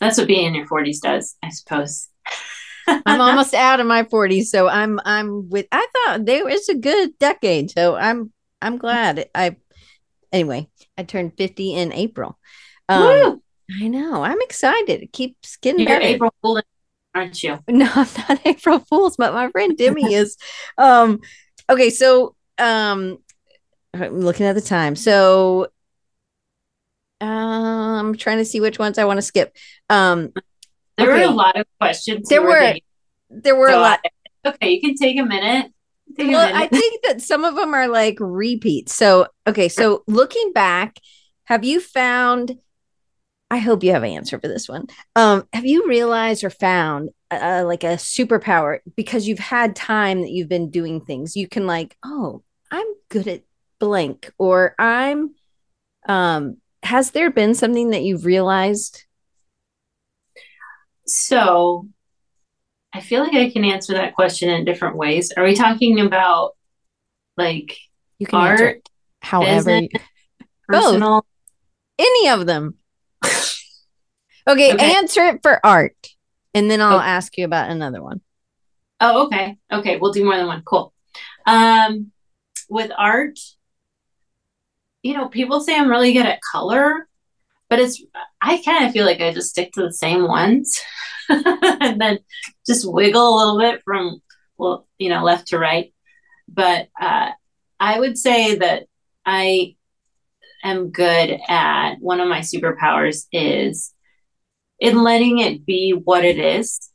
[0.00, 2.08] that's what being in your 40s does, I suppose.
[3.06, 5.66] I'm almost out of my 40s, so I'm I'm with.
[5.70, 9.28] I thought there was a good decade, so I'm I'm glad.
[9.34, 9.56] I
[10.32, 12.38] anyway, I turned 50 in April.
[12.88, 13.42] Um,
[13.78, 14.22] I know.
[14.22, 15.02] I'm excited.
[15.02, 16.06] It keeps getting You're better.
[16.06, 16.60] April Fool,
[17.14, 17.58] aren't you?
[17.68, 20.36] No, I'm not April Fools, but my friend Demi is.
[20.76, 21.20] Um,
[21.68, 23.18] okay, so um,
[23.94, 24.96] I'm looking at the time.
[24.96, 25.68] So
[27.20, 29.56] um, I'm trying to see which ones I want to skip.
[29.88, 30.32] Um,
[30.96, 31.26] There Okay.
[31.26, 32.28] were a lot of questions.
[32.28, 32.82] There were thinking.
[33.30, 34.00] there were a So, lot.
[34.46, 35.70] Okay, you can take a minute.
[36.16, 36.56] Take a Well, minute.
[36.56, 38.94] I think that some of them are like repeats.
[38.94, 40.98] So, okay, so looking back,
[41.44, 42.58] have you found?
[43.50, 44.86] I hope you have an answer for this one.
[45.16, 50.30] Um, have you realized or found uh, like a superpower because you've had time that
[50.30, 51.34] you've been doing things?
[51.36, 53.42] You can like, oh, I'm good at
[53.80, 55.34] blank, or I'm.
[56.08, 59.04] Um, has there been something that you've realized?
[61.06, 61.88] So
[62.92, 65.32] I feel like I can answer that question in different ways.
[65.36, 66.52] Are we talking about
[67.36, 67.76] like
[68.18, 68.88] You can art,
[69.20, 70.02] however, business?
[70.68, 71.24] Both.
[71.98, 72.76] any of them.
[74.48, 74.94] Okay, Okay.
[74.94, 76.08] answer it for art,
[76.54, 77.06] and then I'll Okay.
[77.06, 78.20] ask you about another one.
[79.00, 79.58] Oh, okay.
[79.72, 80.62] Okay, we'll do more than one.
[80.62, 80.92] Cool.
[81.46, 82.12] Um,
[82.68, 83.38] with art,
[85.02, 87.08] you know, people say I'm really good at color,
[87.68, 88.02] but it's
[88.40, 90.80] I kind of feel like I just stick to the same ones
[91.28, 92.18] and then
[92.66, 94.20] just wiggle a little bit from
[94.58, 95.92] well, you know, left to right.
[96.48, 97.30] But uh,
[97.78, 98.84] I would say that
[99.24, 99.76] I
[100.62, 103.94] am good at one of my superpowers is
[104.80, 106.90] in letting it be what it is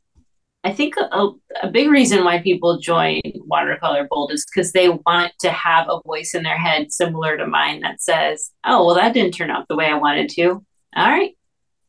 [0.66, 1.28] I think a,
[1.62, 6.00] a big reason why people join Watercolor Bold is because they want to have a
[6.04, 9.68] voice in their head similar to mine that says, oh, well, that didn't turn out
[9.68, 10.64] the way I wanted to.
[10.96, 11.36] All right.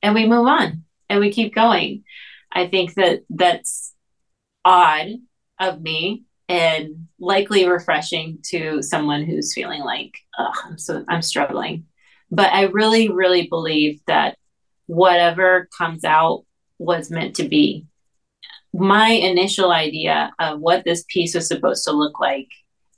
[0.03, 2.03] And we move on and we keep going.
[2.51, 3.95] I think that that's
[4.63, 5.07] odd
[5.59, 11.85] of me and likely refreshing to someone who's feeling like, oh, I'm so I'm struggling.
[12.29, 14.37] But I really, really believe that
[14.87, 16.43] whatever comes out
[16.79, 17.85] was meant to be
[18.73, 22.47] my initial idea of what this piece was supposed to look like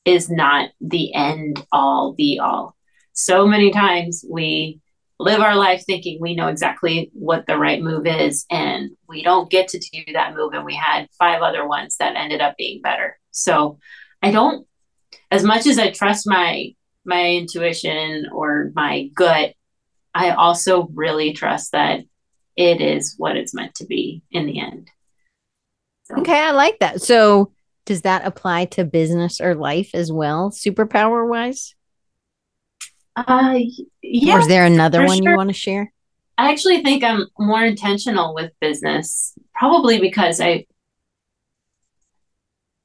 [0.06, 2.76] is not the end all be all.
[3.14, 4.82] So many times we
[5.20, 9.50] live our life thinking we know exactly what the right move is, and we don't
[9.50, 10.54] get to do that move.
[10.54, 13.20] And we had five other ones that ended up being better.
[13.32, 13.80] So
[14.22, 14.66] I don't,
[15.32, 16.74] as much as I trust my
[17.06, 19.54] my intuition or my gut,
[20.14, 22.02] I also really trust that
[22.56, 24.90] it is what it's meant to be in the end.
[26.06, 27.02] So, Okay, I like that.
[27.02, 27.54] So,
[27.86, 31.76] does that apply to business or life as well, superpower wise?
[33.16, 33.60] Uh,
[34.02, 34.36] yeah.
[34.36, 35.32] or is there another one sure.
[35.32, 35.92] you want to share?
[36.38, 40.66] I actually think I'm more intentional with business, probably because I,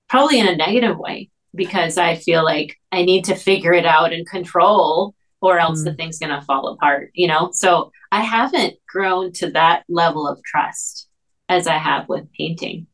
[0.09, 4.13] probably in a negative way, because I feel like I need to figure it out
[4.13, 5.15] and control,
[5.45, 5.85] or else Mm.
[5.85, 7.51] the thing's going to fall apart, you know?
[7.53, 11.09] So I haven't grown to that level of trust
[11.49, 12.87] as I have with painting.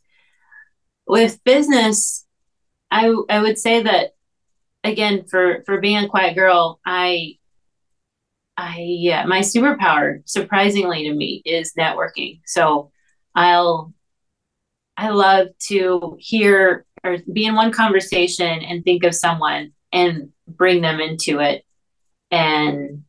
[1.06, 2.26] With business,
[2.90, 4.10] I, I would say that
[4.82, 7.34] again for for being a quiet girl i
[8.56, 12.90] i yeah my superpower surprisingly to me is networking so
[13.34, 13.92] i'll
[14.96, 20.80] i love to hear or be in one conversation and think of someone and bring
[20.80, 21.62] them into it
[22.30, 23.04] and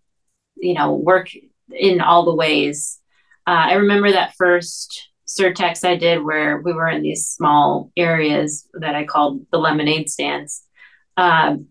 [0.55, 1.29] you know work
[1.71, 2.99] in all the ways
[3.47, 8.67] uh, i remember that first surtex i did where we were in these small areas
[8.73, 10.63] that i called the lemonade stands
[11.17, 11.67] um,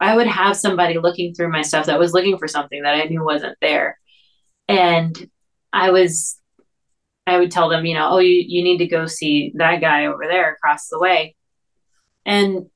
[0.00, 3.04] I would have somebody looking through my stuff that was looking for something that I
[3.04, 3.98] knew wasn't there.
[4.68, 5.16] And
[5.72, 6.38] I was,
[7.26, 10.06] I would tell them, you know, oh, you, you need to go see that guy
[10.06, 11.36] over there across the way.
[12.26, 12.66] And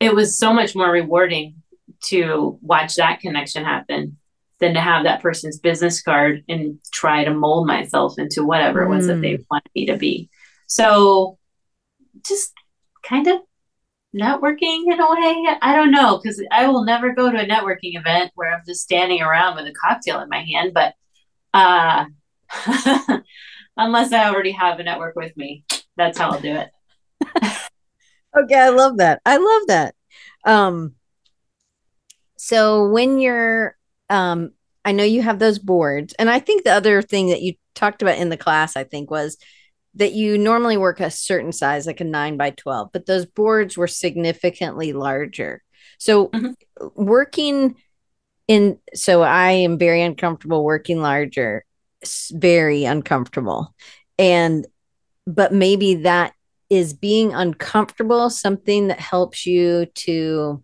[0.00, 1.57] it was so much more rewarding
[2.06, 4.16] to watch that connection happen
[4.60, 8.88] than to have that person's business card and try to mold myself into whatever it
[8.88, 9.44] was that they mm.
[9.50, 10.28] wanted me to be.
[10.66, 11.38] So
[12.24, 12.52] just
[13.04, 13.40] kind of
[14.14, 15.56] networking in a way.
[15.62, 18.82] I don't know because I will never go to a networking event where I'm just
[18.82, 20.94] standing around with a cocktail in my hand, but
[21.54, 22.06] uh
[23.76, 25.64] unless I already have a network with me,
[25.96, 26.70] that's how I'll do it.
[28.36, 29.20] okay, I love that.
[29.24, 29.94] I love that.
[30.44, 30.94] Um
[32.38, 33.76] so when you're
[34.08, 34.52] um
[34.84, 38.00] I know you have those boards and I think the other thing that you talked
[38.00, 39.36] about in the class I think was
[39.98, 43.76] that you normally work a certain size, like a nine by 12, but those boards
[43.76, 45.62] were significantly larger.
[45.98, 46.52] So, mm-hmm.
[46.94, 47.76] working
[48.46, 51.64] in, so I am very uncomfortable working larger,
[52.30, 53.74] very uncomfortable.
[54.18, 54.66] And,
[55.26, 56.32] but maybe that
[56.70, 60.62] is being uncomfortable something that helps you to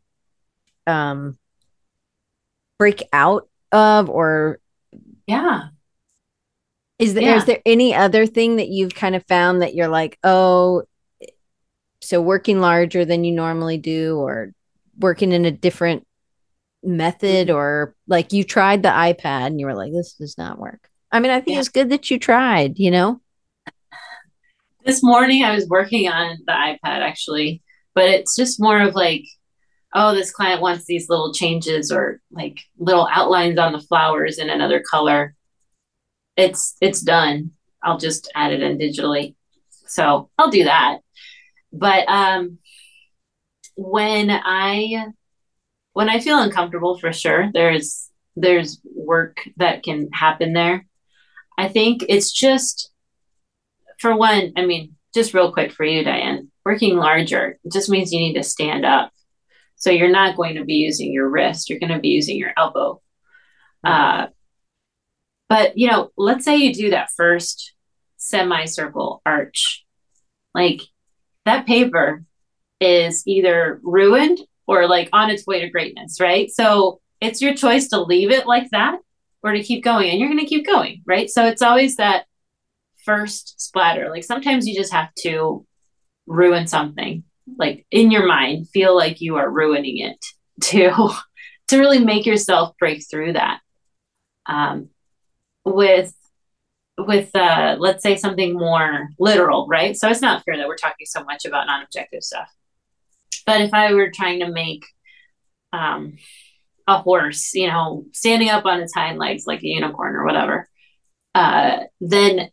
[0.87, 1.39] um
[2.79, 4.59] break out of or
[5.27, 5.68] yeah
[6.99, 7.37] is there yeah.
[7.37, 10.85] is there any other thing that you've kind of found that you're like, oh,
[12.01, 14.53] so working larger than you normally do, or
[14.99, 16.07] working in a different
[16.83, 20.89] method, or like you tried the iPad and you were like, this does not work.
[21.11, 21.61] I mean, I think yeah.
[21.61, 23.20] it's good that you tried, you know?
[24.85, 27.62] This morning I was working on the iPad actually,
[27.95, 29.25] but it's just more of like,
[29.95, 34.51] oh, this client wants these little changes or like little outlines on the flowers in
[34.51, 35.34] another color
[36.36, 37.53] it's it's done.
[37.82, 39.34] I'll just add it in digitally.
[39.70, 40.99] So I'll do that.
[41.72, 42.59] But um,
[43.76, 45.07] when I
[45.92, 50.86] when I feel uncomfortable, for sure, there's there's work that can happen there.
[51.57, 52.90] I think it's just
[54.01, 54.53] for one.
[54.57, 56.51] I mean, just real quick for you, Diane.
[56.64, 59.12] Working larger just means you need to stand up.
[59.85, 61.68] So you're not going to be using your wrist.
[61.68, 63.03] You're going to be using your elbow.
[63.85, 64.28] Uh,
[65.51, 67.74] but, you know, let's say you do that first
[68.16, 69.85] semicircle arch.
[70.55, 70.80] Like
[71.45, 72.24] that paper
[72.80, 76.51] is either ruined or like on its way to greatness, right?
[76.51, 79.01] So it's your choice to leave it like that
[79.43, 81.28] or to keep going and you're going to keep going, right?
[81.28, 82.24] So it's always that
[83.05, 84.09] first splatter.
[84.09, 85.66] Like sometimes you just have to
[86.26, 87.24] ruin something
[87.59, 90.24] like in your mind, feel like you are ruining it
[90.62, 91.11] to
[91.68, 93.61] to really make yourself break through that.
[94.47, 94.90] Um,
[95.64, 96.14] with
[96.99, 101.07] with uh let's say something more literal right so it's not fair that we're talking
[101.07, 102.49] so much about non-objective stuff
[103.47, 104.84] but if i were trying to make
[105.72, 106.16] um
[106.86, 110.68] a horse you know standing up on its hind legs like a unicorn or whatever
[111.34, 112.49] uh then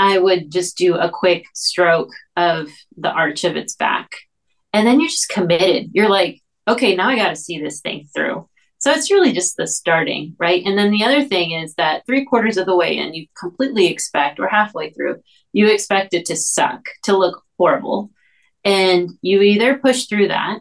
[0.00, 4.10] i would just do a quick stroke of the arch of its back
[4.72, 8.08] and then you're just committed you're like okay now i got to see this thing
[8.12, 8.48] through
[8.80, 10.64] so it's really just the starting, right?
[10.64, 13.88] And then the other thing is that three quarters of the way in, you completely
[13.88, 15.20] expect, or halfway through,
[15.52, 18.10] you expect it to suck, to look horrible.
[18.64, 20.60] And you either push through that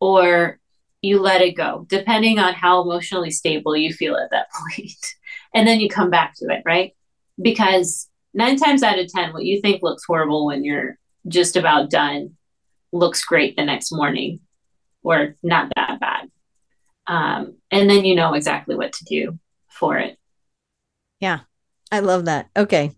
[0.00, 0.58] or
[1.02, 5.14] you let it go, depending on how emotionally stable you feel at that point.
[5.54, 6.96] and then you come back to it, right?
[7.40, 11.90] Because nine times out of 10, what you think looks horrible when you're just about
[11.90, 12.36] done
[12.92, 14.40] looks great the next morning
[15.02, 16.30] or not that bad.
[17.08, 20.18] Um, and then you know exactly what to do for it.
[21.20, 21.40] Yeah
[21.90, 22.48] i love that.
[22.56, 22.92] Okay.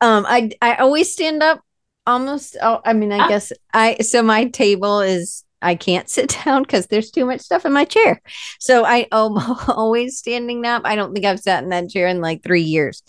[0.00, 1.60] Um i i always stand up
[2.06, 3.28] almost oh, i mean i ah.
[3.28, 7.64] guess i so my table is i can't sit down because there's too much stuff
[7.64, 8.20] in my chair.
[8.60, 9.38] So i am
[9.68, 10.82] always standing up.
[10.84, 13.02] I don't think i've sat in that chair in like three years.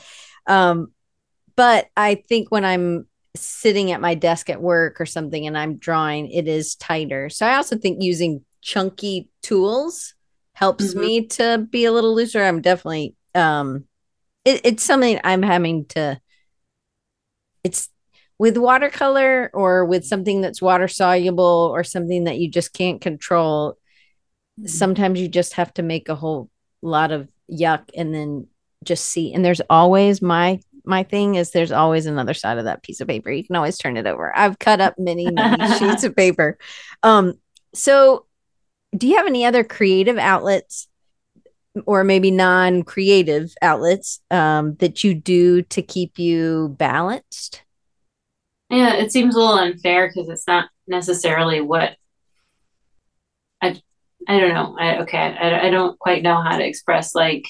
[0.47, 0.91] Um
[1.59, 3.05] but i think when i'm
[3.35, 7.45] sitting at my desk at work or something and i'm drawing it is tighter so
[7.45, 10.15] i also think using chunky tools
[10.59, 10.99] helps mm-hmm.
[10.99, 12.43] me to be a little looser.
[12.43, 13.85] I'm definitely um
[14.43, 16.19] it, it's something I'm having to
[17.63, 17.89] it's
[18.37, 23.77] with watercolor or with something that's water soluble or something that you just can't control.
[24.59, 24.67] Mm-hmm.
[24.67, 26.49] Sometimes you just have to make a whole
[26.81, 28.47] lot of yuck and then
[28.83, 32.83] just see and there's always my my thing is there's always another side of that
[32.83, 33.31] piece of paper.
[33.31, 34.35] You can always turn it over.
[34.35, 36.57] I've cut up many, many sheets of paper.
[37.03, 37.35] Um,
[37.73, 38.25] so
[38.97, 40.87] do you have any other creative outlets
[41.85, 47.63] or maybe non-creative outlets um, that you do to keep you balanced
[48.69, 51.95] yeah it seems a little unfair because it's not necessarily what
[53.61, 53.79] i
[54.27, 57.45] i don't know i okay I, I don't quite know how to express like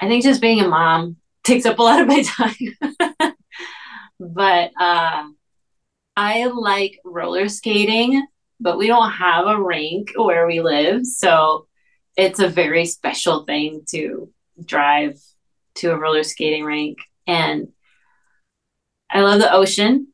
[0.00, 2.54] i think just being a mom takes up a lot of my time
[4.18, 5.24] but uh
[6.16, 8.26] I like roller skating,
[8.58, 11.06] but we don't have a rink where we live.
[11.06, 11.66] So
[12.16, 14.30] it's a very special thing to
[14.62, 15.18] drive
[15.76, 16.98] to a roller skating rink.
[17.26, 17.68] And
[19.10, 20.08] I love the ocean,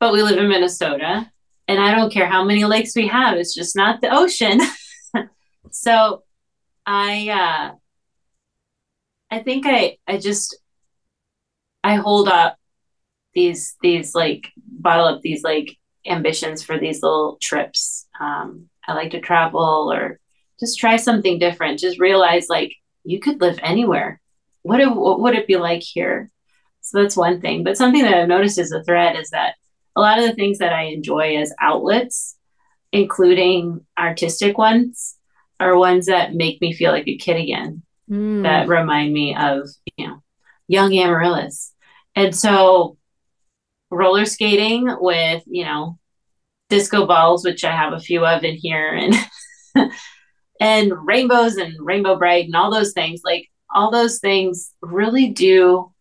[0.00, 1.30] but we live in Minnesota
[1.68, 4.60] and I don't care how many lakes we have, it's just not the ocean.
[5.70, 6.24] so
[6.84, 7.74] I uh
[9.30, 10.56] I think I I just
[11.84, 12.56] I hold up
[13.34, 15.76] these these like bottle up these like
[16.06, 18.06] ambitions for these little trips.
[18.20, 20.18] Um, I like to travel or
[20.60, 21.78] just try something different.
[21.78, 22.74] Just realize like
[23.04, 24.20] you could live anywhere.
[24.62, 26.30] What, it, what would it be like here?
[26.82, 27.64] So that's one thing.
[27.64, 29.54] But something that I've noticed as a thread is that
[29.96, 32.36] a lot of the things that I enjoy as outlets,
[32.92, 35.16] including artistic ones,
[35.60, 37.82] are ones that make me feel like a kid again.
[38.10, 38.42] Mm.
[38.42, 40.22] That remind me of you know
[40.68, 41.72] young Amarilys.
[42.14, 42.96] And so
[43.90, 45.98] roller skating with, you know,
[46.68, 49.14] disco balls, which I have a few of in here, and
[50.60, 53.20] and rainbows and Rainbow Brite and all those things.
[53.24, 55.92] Like all those things really do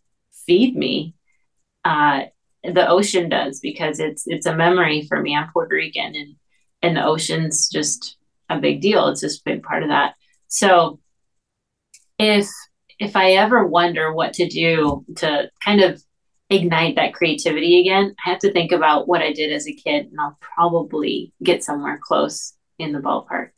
[0.45, 1.15] feed me.
[1.83, 2.23] Uh,
[2.63, 5.35] the ocean does because it's it's a memory for me.
[5.35, 6.35] I'm Puerto Rican and
[6.81, 8.17] and the ocean's just
[8.49, 9.07] a big deal.
[9.07, 10.15] It's just a big part of that.
[10.47, 10.99] So
[12.19, 12.47] if
[13.01, 16.01] if I ever wonder what to do to kind of
[16.51, 20.05] ignite that creativity again, I have to think about what I did as a kid
[20.05, 23.49] and I'll probably get somewhere close in the ballpark.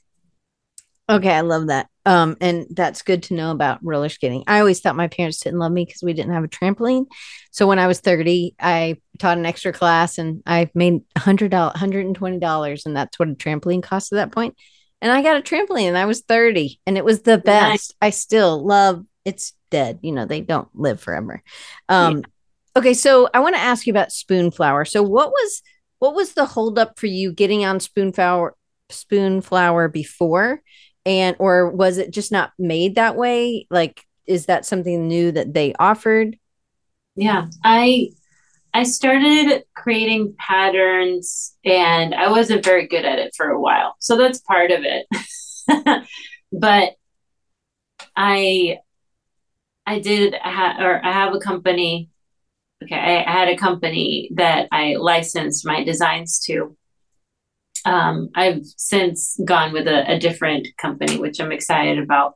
[1.09, 1.89] Okay, I love that.
[2.05, 4.45] Um, and that's good to know about roller skating.
[4.47, 7.07] I always thought my parents didn't love me because we didn't have a trampoline.
[7.51, 12.85] So when I was 30, I taught an extra class and I made $100, $120.
[12.85, 14.55] And that's what a trampoline cost at that point.
[15.01, 17.69] And I got a trampoline and I was 30 and it was the best.
[17.69, 17.91] Nice.
[18.01, 19.99] I still love it's dead.
[20.01, 21.41] You know, they don't live forever.
[21.89, 22.23] Um, yeah.
[22.77, 22.93] okay.
[22.93, 24.87] So I want to ask you about Spoonflower.
[24.87, 25.61] So what was,
[25.99, 28.51] what was the holdup for you getting on Spoonflower,
[28.89, 30.61] Spoonflower before?
[31.05, 35.53] and or was it just not made that way like is that something new that
[35.53, 36.37] they offered
[37.15, 38.09] yeah i
[38.73, 44.17] i started creating patterns and i wasn't very good at it for a while so
[44.17, 45.05] that's part of it
[46.51, 46.93] but
[48.15, 48.77] i
[49.85, 52.09] i did ha- or i have a company
[52.83, 56.75] okay I, I had a company that i licensed my designs to
[57.85, 62.35] um, I've since gone with a, a different company, which I'm excited about.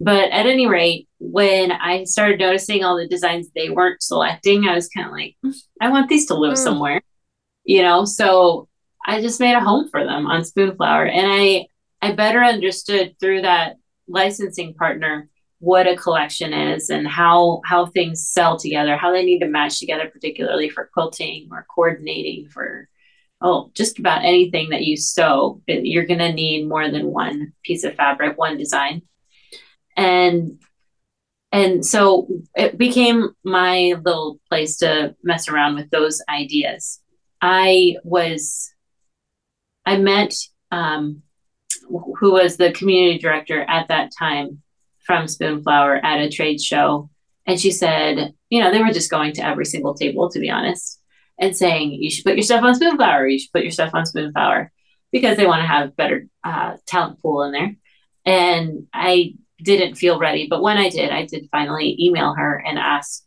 [0.00, 4.74] But at any rate, when I started noticing all the designs they weren't selecting, I
[4.74, 5.50] was kind of like, hmm,
[5.80, 6.58] I want these to live mm.
[6.58, 7.00] somewhere,
[7.64, 8.04] you know?
[8.04, 8.68] So
[9.04, 11.08] I just made a home for them on Spoonflower.
[11.08, 11.66] And I,
[12.00, 13.76] I better understood through that
[14.08, 15.28] licensing partner
[15.62, 19.78] what a collection is and how how things sell together, how they need to match
[19.78, 22.88] together, particularly for quilting or coordinating for
[23.40, 27.84] oh, just about anything that you sew, you're going to need more than one piece
[27.84, 29.02] of fabric, one design.
[29.96, 30.58] And
[31.52, 37.00] and so it became my little place to mess around with those ideas.
[37.40, 38.72] I was,
[39.84, 40.34] I met
[40.70, 41.22] um,
[42.18, 44.62] who was the community director at that time
[45.12, 47.10] from Spoonflower at a trade show.
[47.46, 50.50] And she said, you know, they were just going to every single table, to be
[50.50, 51.02] honest
[51.38, 54.04] and saying you should put your stuff on Spoonflower, you should put your stuff on
[54.04, 54.70] Spoonflower
[55.10, 57.76] because they want to have better uh, talent pool in there.
[58.24, 62.78] And I didn't feel ready, but when I did, I did finally email her and
[62.78, 63.26] asked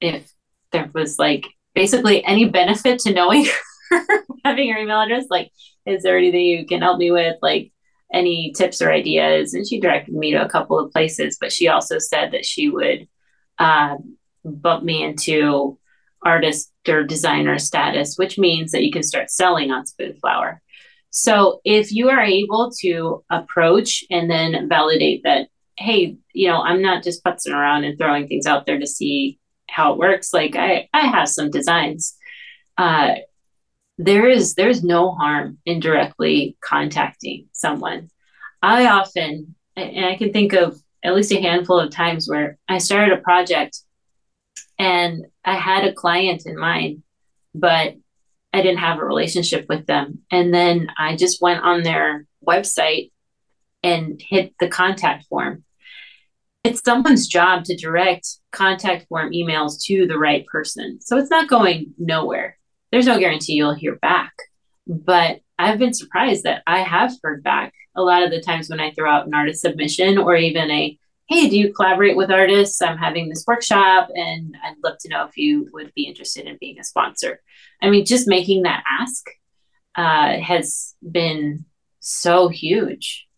[0.00, 0.30] if
[0.72, 3.46] there was like basically any benefit to knowing
[3.90, 4.02] her,
[4.44, 5.26] having her email address.
[5.30, 5.52] Like,
[5.86, 7.36] is there anything you can help me with?
[7.42, 7.72] Like,
[8.12, 9.54] any tips or ideas?
[9.54, 12.68] And she directed me to a couple of places, but she also said that she
[12.68, 13.08] would
[13.58, 13.96] uh,
[14.44, 15.78] bump me into
[16.22, 20.60] artist or designer status, which means that you can start selling on Spoonflower.
[21.10, 26.82] So if you are able to approach and then validate that, hey, you know, I'm
[26.82, 29.38] not just putzing around and throwing things out there to see
[29.68, 30.32] how it works.
[30.32, 32.16] Like I, I have some designs.
[32.76, 33.16] Uh,
[34.04, 38.08] there is there's no harm in directly contacting someone.
[38.62, 42.78] I often, and I can think of at least a handful of times where I
[42.78, 43.78] started a project
[44.78, 47.02] and I had a client in mind,
[47.54, 47.94] but
[48.52, 50.20] I didn't have a relationship with them.
[50.30, 53.12] And then I just went on their website
[53.82, 55.64] and hit the contact form.
[56.64, 61.00] It's someone's job to direct contact form emails to the right person.
[61.00, 62.56] So it's not going nowhere.
[62.90, 64.32] There's no guarantee you'll hear back.
[64.86, 68.80] But I've been surprised that I have heard back a lot of the times when
[68.80, 70.98] I throw out an artist submission or even a
[71.30, 72.82] hey, do you collaborate with artists?
[72.82, 76.58] I'm having this workshop and I'd love to know if you would be interested in
[76.60, 77.40] being a sponsor.
[77.80, 79.24] I mean, just making that ask
[79.94, 81.66] uh, has been
[82.00, 83.28] so huge.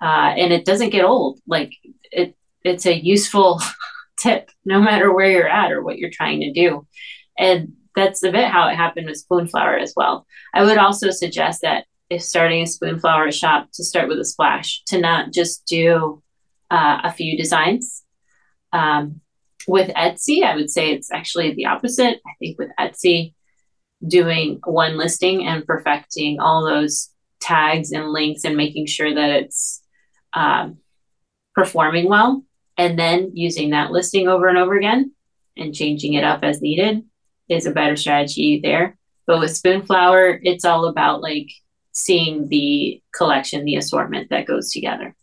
[0.00, 1.38] Uh, and it doesn't get old.
[1.46, 1.74] Like
[2.10, 2.34] it,
[2.64, 3.60] it's a useful
[4.18, 6.86] tip, no matter where you're at or what you're trying to do.
[7.38, 10.26] And that's a bit how it happened with Spoonflower as well.
[10.54, 14.84] I would also suggest that if starting a Spoonflower shop, to start with a splash,
[14.88, 16.22] to not just do
[16.70, 18.04] uh, a few designs.
[18.72, 19.22] Um,
[19.66, 22.20] with Etsy, I would say it's actually the opposite.
[22.24, 23.34] I think with Etsy,
[24.06, 29.82] doing one listing and perfecting all those tags and links and making sure that it's
[30.34, 30.76] um,
[31.54, 32.44] performing well,
[32.76, 35.12] and then using that listing over and over again
[35.56, 37.02] and changing it up as needed
[37.48, 38.96] is a better strategy there.
[39.26, 41.48] But with Spoonflower, it's all about like
[41.92, 45.14] seeing the collection, the assortment that goes together.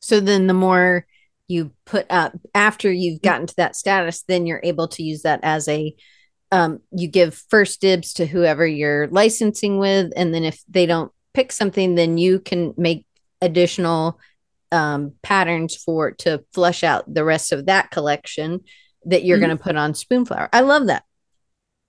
[0.00, 1.06] So then the more
[1.48, 5.40] you put up after you've gotten to that status, then you're able to use that
[5.42, 5.94] as a
[6.52, 10.12] um, you give first dibs to whoever you're licensing with.
[10.14, 13.06] And then if they don't pick something, then you can make
[13.40, 14.20] additional
[14.70, 18.60] um, patterns for to flush out the rest of that collection
[19.06, 19.46] that you're mm-hmm.
[19.46, 20.48] going to put on Spoonflower.
[20.52, 21.04] I love that.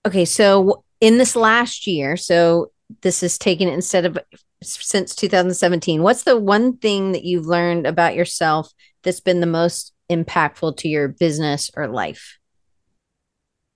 [0.06, 2.70] Okay, so in this last year, so
[3.02, 4.16] this is taken instead of
[4.62, 6.00] since 2017.
[6.00, 10.88] What's the one thing that you've learned about yourself that's been the most impactful to
[10.88, 12.38] your business or life?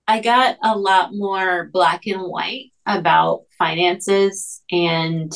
[0.07, 5.33] I got a lot more black and white about finances and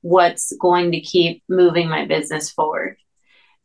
[0.00, 2.96] what's going to keep moving my business forward.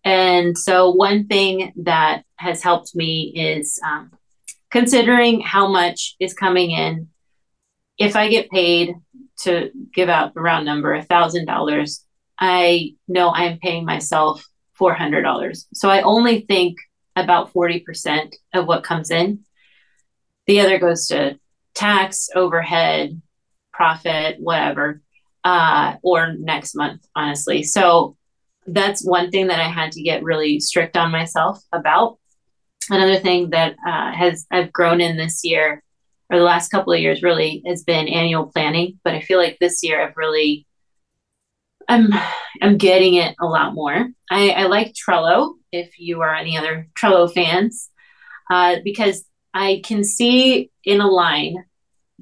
[0.03, 4.11] And so, one thing that has helped me is um,
[4.71, 7.09] considering how much is coming in,
[7.97, 8.95] if I get paid
[9.41, 12.03] to give out the round number, a thousand dollars,
[12.39, 15.67] I know I'm paying myself four hundred dollars.
[15.73, 16.77] So I only think
[17.15, 19.39] about forty percent of what comes in.
[20.45, 21.39] The other goes to
[21.73, 23.21] tax, overhead,
[23.73, 25.01] profit, whatever,
[25.43, 27.63] uh, or next month, honestly.
[27.63, 28.15] So
[28.65, 32.19] that's one thing that I had to get really strict on myself about
[32.95, 35.83] another thing that uh, has I've grown in this year
[36.29, 38.99] or the last couple of years really has been annual planning.
[39.03, 40.65] But I feel like this year I've really
[41.87, 42.09] I'm
[42.61, 44.09] I'm getting it a lot more.
[44.29, 47.89] I, I like Trello if you are any other Trello fans,
[48.51, 51.65] uh, because I can see in a line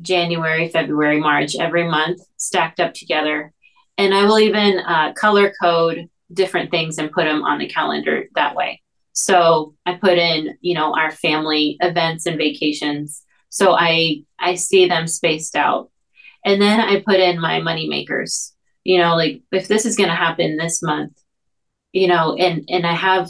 [0.01, 3.53] January, February, March every month stacked up together,
[3.97, 8.25] and I will even uh, color code different things and put them on the calendar
[8.35, 8.81] that way.
[9.15, 13.23] So I put in, you know, our family events and vacations.
[13.49, 15.89] So I I see them spaced out.
[16.43, 18.53] And then I put in my money makers.
[18.83, 21.13] You know, like if this is going to happen this month,
[21.93, 23.29] you know, and and I have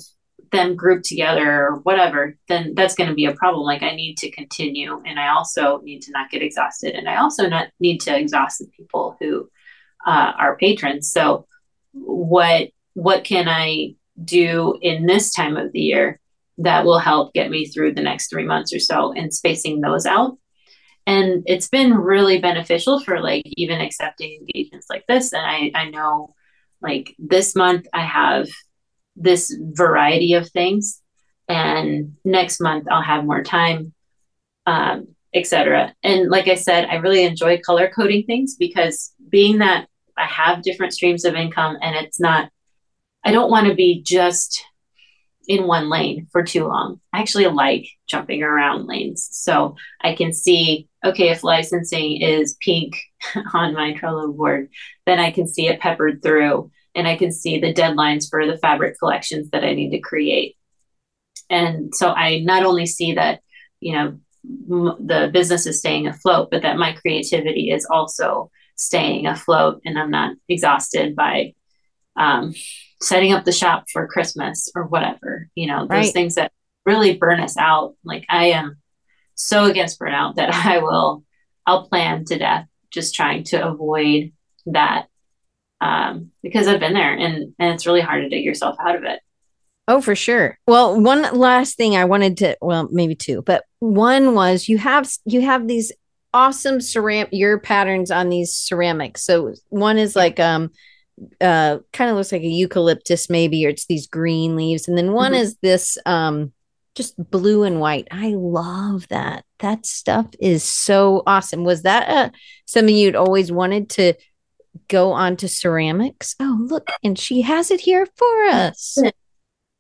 [0.52, 3.64] them grouped together or whatever, then that's going to be a problem.
[3.64, 7.18] Like I need to continue, and I also need to not get exhausted, and I
[7.18, 9.50] also not need to exhaust the people who
[10.06, 11.12] uh, are patrons.
[11.12, 11.46] So
[11.92, 16.20] what what can I do in this time of the year
[16.58, 20.06] that will help get me through the next three months or so and spacing those
[20.06, 20.38] out.
[21.08, 25.34] And it's been really beneficial for like even accepting engagements like this.
[25.34, 26.34] And I, I know
[26.82, 28.48] like this month I have
[29.16, 31.02] this variety of things
[31.48, 33.94] and next month I'll have more time,
[34.66, 35.94] um, etc.
[36.04, 39.88] And like I said, I really enjoy color coding things because being that
[40.18, 42.50] I have different streams of income and it's not
[43.26, 44.64] I don't want to be just
[45.48, 47.00] in one lane for too long.
[47.12, 49.28] I actually like jumping around lanes.
[49.32, 52.98] So I can see, okay, if licensing is pink
[53.54, 54.70] on my Trello board,
[55.06, 58.58] then I can see it peppered through and I can see the deadlines for the
[58.58, 60.56] fabric collections that I need to create.
[61.50, 63.42] And so I not only see that,
[63.80, 64.20] you know,
[64.72, 69.98] m- the business is staying afloat, but that my creativity is also staying afloat and
[69.98, 71.54] I'm not exhausted by
[72.16, 72.54] um,
[73.02, 76.14] setting up the shop for Christmas or whatever, you know, those right.
[76.14, 76.52] things that
[76.86, 77.96] really burn us out.
[78.04, 78.78] Like I am
[79.36, 81.24] so against burnout that I will,
[81.66, 84.32] I'll plan to death just trying to avoid
[84.68, 85.08] that
[85.82, 89.04] um, because I've been there and, and it's really hard to dig yourself out of
[89.04, 89.20] it.
[89.88, 90.58] Oh, for sure.
[90.68, 95.08] Well, one last thing I wanted to, well, maybe two, but one was you have,
[95.26, 95.92] you have these
[96.34, 99.24] awesome ceramic, your patterns on these ceramics.
[99.24, 100.72] So one is like, um,
[101.42, 105.14] uh kind of looks like a eucalyptus maybe or it's these green leaves and then
[105.14, 105.42] one mm-hmm.
[105.42, 106.52] is this um
[106.94, 112.30] just blue and white i love that that stuff is so awesome was that uh
[112.66, 114.14] something you'd always wanted to
[114.90, 118.98] go on to ceramics oh look and she has it here for us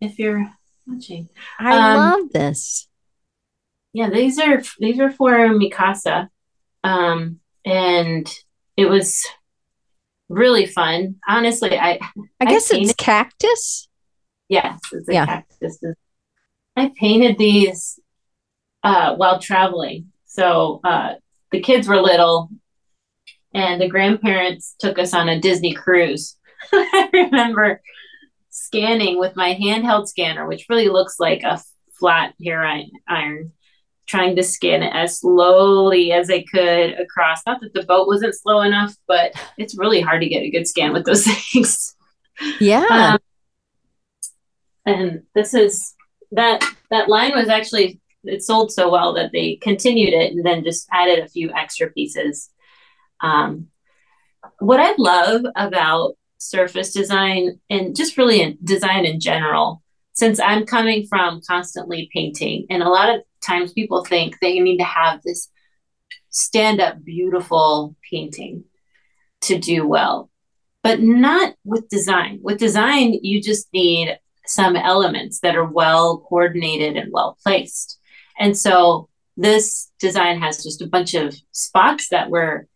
[0.01, 0.49] if you're
[0.87, 1.29] watching.
[1.59, 2.87] I Um, love this.
[3.93, 6.29] Yeah, these are these are for Mikasa.
[6.83, 8.31] Um, and
[8.77, 9.25] it was
[10.29, 11.15] really fun.
[11.27, 11.99] Honestly, I I
[12.41, 13.87] I guess it's cactus.
[14.49, 15.25] yes, it's a Yeah.
[15.25, 15.79] cactus.
[16.75, 17.99] I painted these
[18.83, 20.11] uh while traveling.
[20.25, 21.15] So uh
[21.51, 22.49] the kids were little
[23.53, 26.35] and the grandparents took us on a Disney cruise.
[26.73, 27.81] I remember
[28.49, 31.61] scanning with my handheld scanner, which really looks like a
[31.99, 32.65] flat hair
[33.07, 33.51] iron,
[34.07, 37.41] trying to scan it as slowly as I could across.
[37.45, 40.67] Not that the boat wasn't slow enough, but it's really hard to get a good
[40.67, 41.95] scan with those things.
[42.59, 42.85] Yeah.
[42.89, 43.19] Um,
[44.85, 45.95] and this is
[46.31, 50.63] that that line was actually it sold so well that they continued it and then
[50.63, 52.49] just added a few extra pieces.
[53.21, 53.67] Um,
[54.59, 59.81] what I love about surface design and just really in design in general,
[60.13, 64.77] since I'm coming from constantly painting, and a lot of times people think they need
[64.77, 65.49] to have this
[66.29, 68.63] stand up beautiful painting
[69.41, 70.29] to do well,
[70.83, 72.39] but not with design.
[72.41, 77.99] With design, you just need some elements that are well coordinated and well placed.
[78.39, 82.67] And so this design has just a bunch of spots that were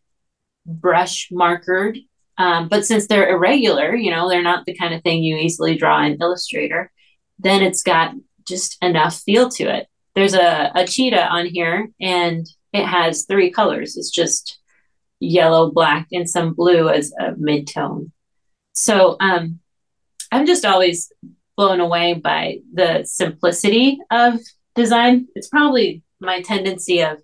[0.66, 1.98] brush markered.
[2.38, 5.76] Um, but since they're irregular, you know, they're not the kind of thing you easily
[5.76, 6.92] draw in Illustrator,
[7.38, 8.14] then it's got
[8.48, 9.88] just enough feel to it.
[10.20, 13.96] There's a, a cheetah on here and it has three colors.
[13.96, 14.60] It's just
[15.22, 18.12] yellow, black, and some blue as a mid tone.
[18.74, 19.62] So um,
[20.30, 21.10] I'm just always
[21.56, 24.42] blown away by the simplicity of
[24.76, 25.30] design.
[25.36, 27.20] It's probably my tendency of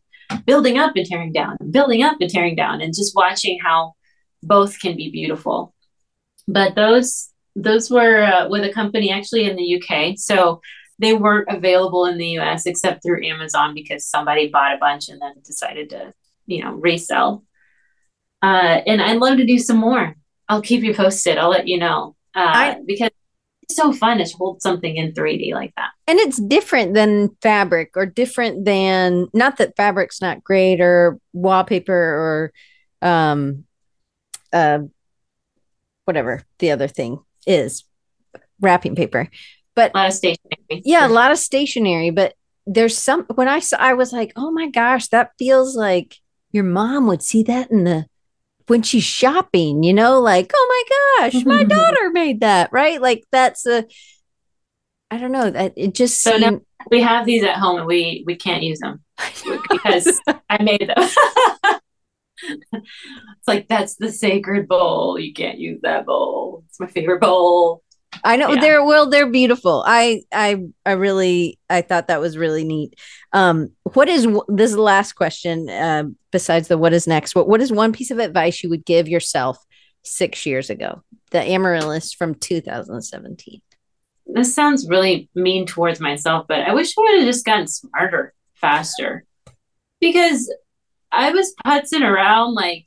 [0.45, 3.95] building up and tearing down, building up and tearing down, and just watching how
[4.41, 5.73] both can be beautiful.
[6.47, 10.61] But those those were uh, with a company actually in the UK, so
[10.99, 15.21] they weren't available in the US except through Amazon because somebody bought a bunch and
[15.21, 16.13] then decided to,
[16.45, 17.43] you know, resell.
[18.41, 20.15] Uh, and I'd love to do some more.
[20.47, 21.37] I'll keep you posted.
[21.37, 23.09] I'll let you know uh, I- because
[23.63, 25.89] it's so fun to hold something in 3D like that.
[26.07, 31.91] and it's different than fabric or different than not that fabric's not great or wallpaper
[33.01, 33.63] or um
[34.53, 34.79] uh
[36.05, 37.17] whatever the other thing
[37.47, 37.83] is
[38.61, 39.29] wrapping paper
[39.75, 40.81] but A lot of stationery.
[40.83, 42.33] yeah a lot of stationery but
[42.65, 46.15] there's some when i saw i was like oh my gosh that feels like
[46.51, 48.05] your mom would see that in the
[48.67, 50.85] when she's shopping you know like oh
[51.21, 53.85] my gosh my daughter made that right like that's a
[55.11, 56.61] i don't know that it just So now- seemed
[56.91, 59.03] we have these at home and we we can't use them
[59.69, 60.19] because
[60.49, 61.09] I made them.
[62.43, 65.17] it's like that's the sacred bowl.
[65.17, 66.63] You can't use that bowl.
[66.69, 67.81] It's my favorite bowl.
[68.23, 68.61] I know Yeah.
[68.61, 69.83] they're well, they're beautiful.
[69.85, 72.95] I I I really I thought that was really neat.
[73.33, 75.69] Um, what is this is the last question?
[75.69, 78.85] Uh, besides the what is next, what what is one piece of advice you would
[78.85, 79.57] give yourself
[80.03, 81.01] six years ago?
[81.31, 83.61] The Amarilys from 2017.
[84.27, 88.33] This sounds really mean towards myself, but I wish I would have just gotten smarter
[88.55, 89.25] faster
[89.99, 90.51] because
[91.11, 92.85] I was putzing around like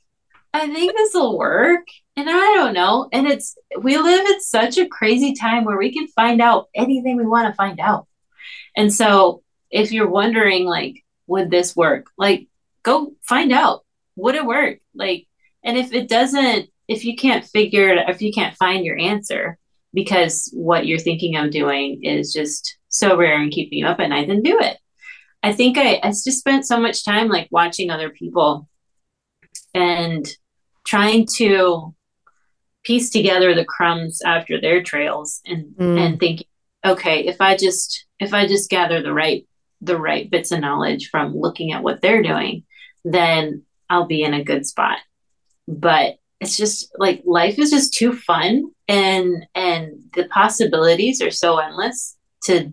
[0.53, 1.87] I think this will work.
[2.15, 3.07] And I don't know.
[3.13, 7.15] And it's, we live in such a crazy time where we can find out anything
[7.15, 8.07] we want to find out.
[8.75, 12.07] And so if you're wondering, like, would this work?
[12.17, 12.47] Like,
[12.83, 13.85] go find out.
[14.15, 14.79] Would it work?
[14.93, 15.27] Like,
[15.63, 19.57] and if it doesn't, if you can't figure it, if you can't find your answer
[19.93, 24.09] because what you're thinking of doing is just so rare and keeping you up at
[24.09, 24.77] night, then do it.
[25.41, 28.67] I think I, I just spent so much time like watching other people
[29.73, 30.27] and
[30.85, 31.93] trying to
[32.83, 35.99] piece together the crumbs after their trails and Mm.
[35.99, 36.47] and thinking
[36.85, 39.45] okay if i just if i just gather the right
[39.81, 42.63] the right bits of knowledge from looking at what they're doing
[43.03, 44.97] then i'll be in a good spot.
[45.67, 51.57] But it's just like life is just too fun and and the possibilities are so
[51.59, 52.15] endless
[52.45, 52.71] to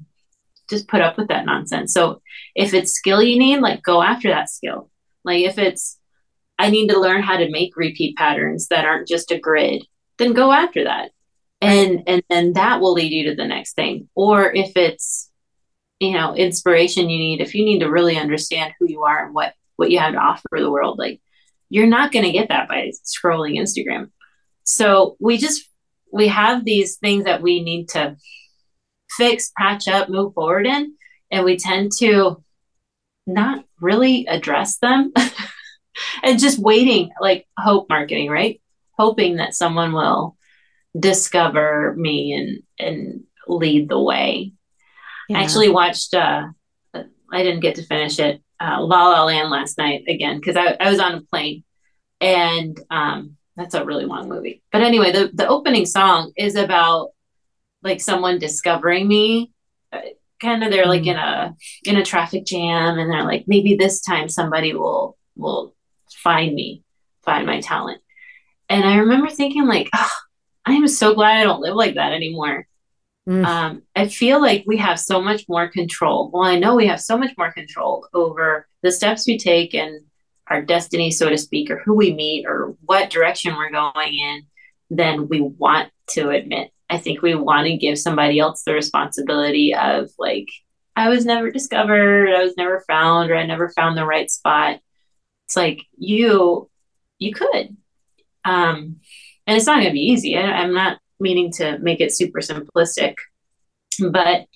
[0.71, 1.93] just put up with that nonsense.
[1.93, 2.23] So
[2.55, 4.91] if it's skill you need like go after that skill.
[5.25, 5.99] Like if it's
[6.59, 9.83] i need to learn how to make repeat patterns that aren't just a grid
[10.19, 11.11] then go after that.
[11.61, 14.09] And and then that will lead you to the next thing.
[14.15, 15.31] Or if it's
[16.01, 19.35] you know inspiration you need if you need to really understand who you are and
[19.35, 21.23] what what you have to offer the world like
[21.71, 24.11] you're not going to get that by scrolling instagram.
[24.65, 25.69] So we just
[26.13, 28.17] we have these things that we need to
[29.11, 30.95] fix patch up move forward in
[31.31, 32.43] and we tend to
[33.27, 35.13] not really address them
[36.23, 38.61] and just waiting like hope marketing right
[38.99, 40.37] hoping that someone will
[40.99, 44.53] discover me and and lead the way
[45.29, 45.39] Yeah.
[45.39, 46.15] I actually watched.
[46.15, 46.49] Uh,
[46.95, 48.43] I didn't get to finish it.
[48.61, 51.65] Uh, La La Land last night again because I, I was on a plane,
[52.21, 54.63] and um, that's a really long movie.
[54.73, 57.11] But anyway, the the opening song is about
[57.83, 59.53] like someone discovering me.
[59.93, 60.01] Uh,
[60.41, 60.91] kind of, they're mm-hmm.
[60.91, 61.55] like in a
[61.85, 65.76] in a traffic jam, and they're like, maybe this time somebody will will
[66.27, 66.83] find me,
[67.25, 68.01] find my talent.
[68.69, 70.11] And I remember thinking like, oh,
[70.65, 72.67] I am so glad I don't live like that anymore.
[73.29, 73.47] Mm.
[73.47, 76.33] Um, I feel like we have so much more control.
[76.33, 80.01] Well, I know we have so much more control over the steps we take and
[80.49, 84.43] our destiny, so to speak, or who we meet or what direction we're going in
[84.91, 86.73] than we want to admit.
[86.91, 90.49] I think we want to give somebody else the responsibility of like,
[90.97, 94.81] I was never discovered, I was never found, or I never found the right spot.
[95.47, 96.69] It's like you,
[97.19, 97.77] you could.
[98.45, 98.97] Um,
[99.47, 100.37] and it's not going to be easy.
[100.37, 103.15] I, I'm not meaning to make it super simplistic,
[104.11, 104.47] but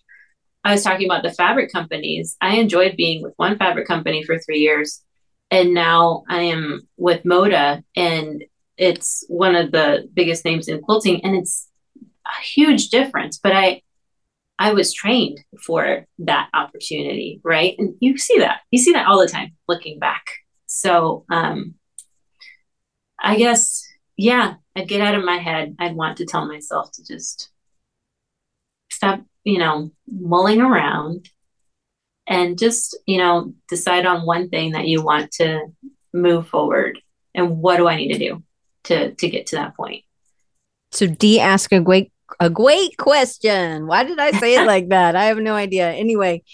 [0.62, 2.36] I was talking about the fabric companies.
[2.40, 5.02] I enjoyed being with one fabric company for three years,
[5.50, 8.44] and now I am with Moda, and
[8.76, 11.68] it's one of the biggest names in quilting, and it's
[12.26, 13.38] a huge difference.
[13.38, 13.82] But I,
[14.58, 17.74] I was trained for that opportunity, right?
[17.78, 20.24] And you see that, you see that all the time looking back.
[20.72, 21.74] So, um,
[23.20, 23.84] I guess,
[24.16, 25.74] yeah, I'd get out of my head.
[25.80, 27.50] I'd want to tell myself to just
[28.88, 31.28] stop, you know, mulling around
[32.28, 35.66] and just, you know, decide on one thing that you want to
[36.14, 37.00] move forward
[37.34, 38.42] and what do I need to do
[38.84, 40.04] to to get to that point.
[40.92, 43.88] So D ask a great a great question.
[43.88, 45.16] Why did I say it like that?
[45.16, 45.90] I have no idea.
[45.90, 46.44] Anyway,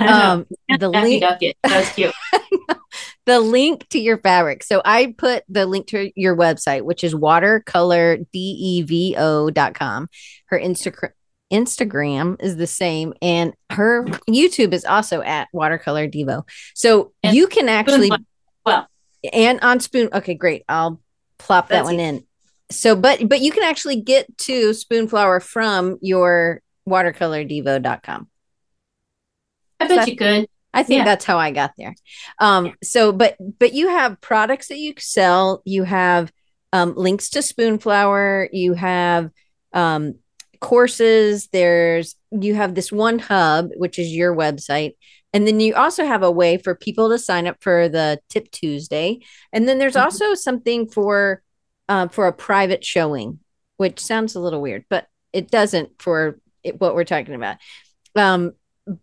[0.00, 0.44] um
[0.76, 1.22] the link
[1.62, 2.14] that's cute.
[3.26, 4.62] the link to your fabric.
[4.62, 10.08] So I put the link to your website, which is watercolordevo.com.
[10.46, 11.10] Her Instagram
[11.52, 16.42] Instagram is the same, and her YouTube is also at Watercolor Devo.
[16.74, 18.10] So and you can actually,
[18.66, 18.88] well,
[19.32, 20.08] and on Spoon.
[20.12, 20.64] Okay, great.
[20.68, 21.00] I'll
[21.38, 22.24] plop that one in.
[22.70, 28.28] So, but but you can actually get to Spoonflower from your watercolordevo.com.
[29.80, 30.48] I bet so you could.
[30.74, 31.04] I think yeah.
[31.04, 31.94] that's how I got there.
[32.40, 35.62] Um, so, but but you have products that you sell.
[35.64, 36.32] You have
[36.72, 38.48] um, links to Spoonflower.
[38.52, 39.30] You have
[39.72, 40.16] um,
[40.60, 41.48] courses.
[41.52, 44.94] There's you have this one hub, which is your website,
[45.32, 48.50] and then you also have a way for people to sign up for the Tip
[48.50, 49.20] Tuesday.
[49.52, 50.04] And then there's mm-hmm.
[50.04, 51.42] also something for
[51.88, 53.38] uh, for a private showing,
[53.76, 57.58] which sounds a little weird, but it doesn't for it, what we're talking about.
[58.16, 58.52] Um,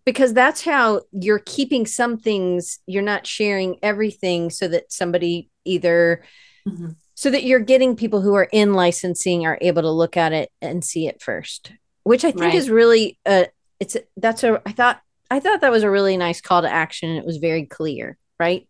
[0.05, 6.23] because that's how you're keeping some things you're not sharing everything so that somebody either
[6.67, 6.89] mm-hmm.
[7.15, 10.51] so that you're getting people who are in licensing are able to look at it
[10.61, 12.55] and see it first which i think right.
[12.55, 13.45] is really uh
[13.79, 17.09] it's that's a i thought i thought that was a really nice call to action
[17.09, 18.67] and it was very clear right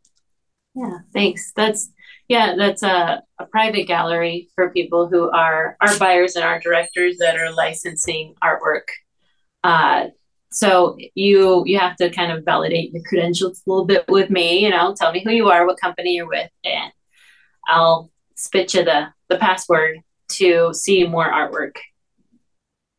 [0.75, 1.89] yeah thanks that's
[2.29, 7.17] yeah that's a, a private gallery for people who are our buyers and our directors
[7.17, 8.87] that are licensing artwork
[9.65, 10.05] uh
[10.51, 14.59] so you you have to kind of validate your credentials a little bit with me
[14.59, 16.91] you know tell me who you are what company you're with and
[17.67, 21.77] i'll spit you the the password to see more artwork.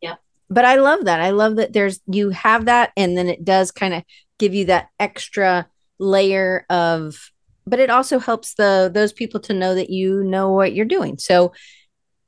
[0.01, 0.17] Yeah
[0.49, 1.21] but i love that.
[1.21, 4.03] I love that there's you have that and then it does kind of
[4.39, 5.67] give you that extra
[5.99, 7.33] layer of
[7.67, 11.19] but it also helps the those people to know that you know what you're doing.
[11.19, 11.53] So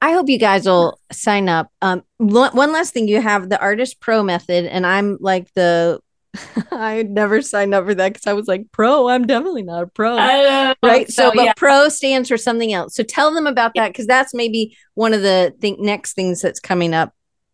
[0.01, 1.71] I hope you guys will sign up.
[1.81, 6.01] Um, one last thing, you have the Artist Pro method, and I'm like the
[6.71, 9.09] I never signed up for that because I was like pro.
[9.09, 11.09] I'm definitely not a pro, right?
[11.09, 11.53] So, so but yeah.
[11.57, 12.95] pro stands for something else.
[12.95, 16.61] So tell them about that because that's maybe one of the th- next things that's
[16.61, 17.13] coming up.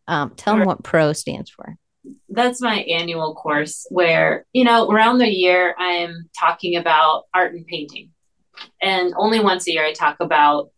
[0.08, 1.76] Um, tell them what pro stands for.
[2.28, 7.66] That's my annual course where you know around the year I'm talking about art and
[7.66, 8.10] painting,
[8.80, 10.70] and only once a year I talk about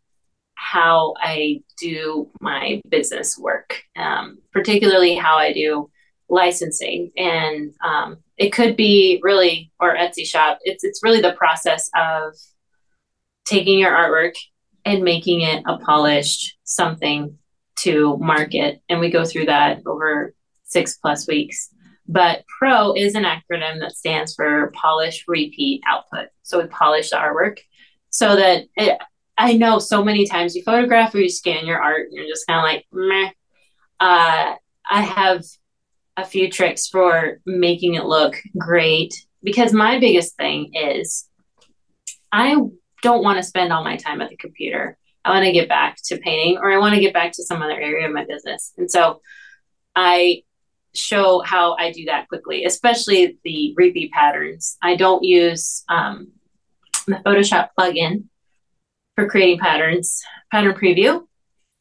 [0.62, 5.90] how I do my business work, um, particularly how I do
[6.28, 7.10] licensing.
[7.16, 12.34] And um, it could be really, or Etsy shop, it's, it's really the process of
[13.44, 14.34] taking your artwork
[14.84, 17.36] and making it a polished something
[17.80, 18.80] to market.
[18.88, 20.32] And we go through that over
[20.62, 21.70] six plus weeks.
[22.06, 26.28] But PRO is an acronym that stands for polish, repeat, output.
[26.44, 27.58] So we polish the artwork
[28.10, 28.98] so that it,
[29.38, 32.46] I know so many times you photograph or you scan your art and you're just
[32.46, 33.30] kind of like, meh.
[33.98, 34.54] Uh,
[34.90, 35.44] I have
[36.16, 41.28] a few tricks for making it look great because my biggest thing is
[42.30, 42.56] I
[43.02, 44.96] don't want to spend all my time at the computer.
[45.24, 47.62] I want to get back to painting or I want to get back to some
[47.62, 48.72] other area of my business.
[48.76, 49.20] And so
[49.94, 50.42] I
[50.94, 54.76] show how I do that quickly, especially the repeat patterns.
[54.82, 56.32] I don't use um,
[57.06, 58.24] the Photoshop plugin
[59.16, 61.26] for creating patterns, pattern preview.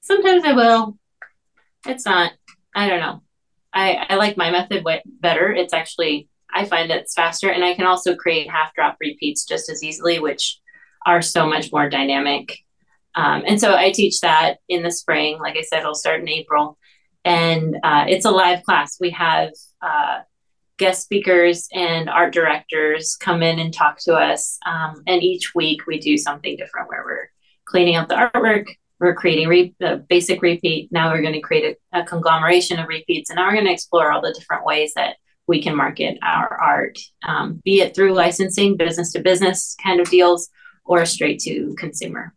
[0.02, 0.98] Sometimes I will.
[1.86, 2.34] It's not,
[2.76, 3.22] I don't know.
[3.74, 4.84] I, I like my method
[5.20, 5.52] better.
[5.52, 7.50] It's actually, I find it's faster.
[7.50, 10.60] And I can also create half drop repeats just as easily, which
[11.06, 12.58] are so much more dynamic.
[13.16, 15.40] Um, and so I teach that in the spring.
[15.40, 16.78] Like I said, it'll start in April.
[17.24, 18.98] And uh, it's a live class.
[19.00, 19.52] We have
[19.82, 20.20] uh,
[20.82, 24.58] guest speakers and art directors come in and talk to us.
[24.66, 27.30] Um, and each week we do something different where we're
[27.66, 28.66] cleaning up the artwork,
[29.00, 30.92] we're creating re- the basic repeat.
[30.92, 33.30] Now we're going to create a, a conglomeration of repeats.
[33.30, 35.18] And now we're going to explore all the different ways that
[35.48, 36.98] we can market our art,
[37.28, 40.50] um, be it through licensing, business to business kind of deals,
[40.84, 42.34] or straight to consumer.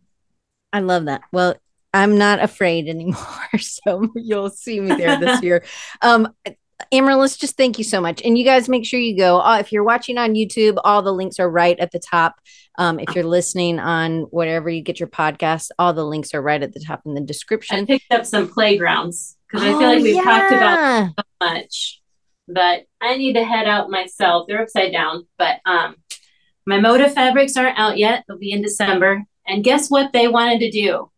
[0.70, 1.22] I love that.
[1.32, 1.56] Well,
[1.94, 3.16] I'm not afraid anymore.
[3.58, 5.62] So you'll see me there this year.
[6.02, 6.34] Um,
[6.92, 8.20] Amarilys, just thank you so much.
[8.22, 9.40] And you guys make sure you go.
[9.40, 12.36] Uh, if you're watching on YouTube, all the links are right at the top.
[12.78, 16.62] Um, if you're listening on whatever you get your podcast, all the links are right
[16.62, 17.80] at the top in the description.
[17.80, 20.22] I picked up some playgrounds because oh, I feel like we've yeah.
[20.22, 22.02] talked about so much,
[22.48, 24.46] but I need to head out myself.
[24.48, 25.96] They're upside down, but um,
[26.66, 28.24] my Moda fabrics aren't out yet.
[28.26, 29.24] They'll be in December.
[29.46, 31.10] And guess what they wanted to do?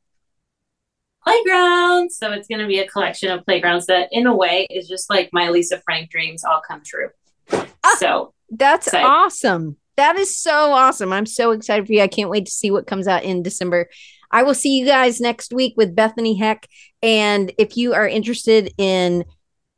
[1.26, 2.16] Playgrounds.
[2.16, 5.10] So it's going to be a collection of playgrounds that, in a way, is just
[5.10, 7.08] like my Lisa Frank dreams all come true.
[7.52, 9.06] Ah, so that's excited.
[9.06, 9.76] awesome.
[9.96, 11.12] That is so awesome.
[11.12, 12.02] I'm so excited for you.
[12.02, 13.88] I can't wait to see what comes out in December.
[14.30, 16.66] I will see you guys next week with Bethany Heck.
[17.02, 19.24] And if you are interested in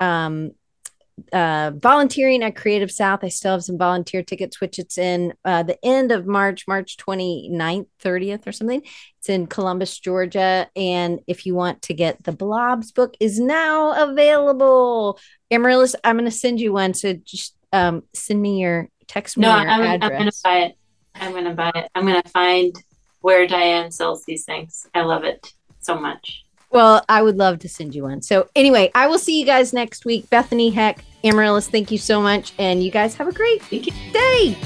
[0.00, 0.52] um,
[1.32, 3.20] uh, volunteering at Creative South.
[3.22, 6.96] I still have some volunteer tickets, which it's in uh, the end of March, March
[6.96, 8.82] 29th, 30th or something.
[9.18, 10.68] It's in Columbus, Georgia.
[10.76, 15.18] And if you want to get the Blobs book is now available.
[15.50, 16.94] Amarilys, I'm going to send you one.
[16.94, 20.02] So just um, send me your text me no, your I'm.
[20.02, 20.78] I'm going to buy it.
[21.14, 21.90] I'm going to buy it.
[21.94, 22.74] I'm going to find
[23.20, 24.86] where Diane sells these things.
[24.94, 26.44] I love it so much.
[26.70, 28.20] Well, I would love to send you one.
[28.20, 30.28] So, anyway, I will see you guys next week.
[30.28, 32.52] Bethany Heck, Amarilys, thank you so much.
[32.58, 34.56] And you guys have a great day.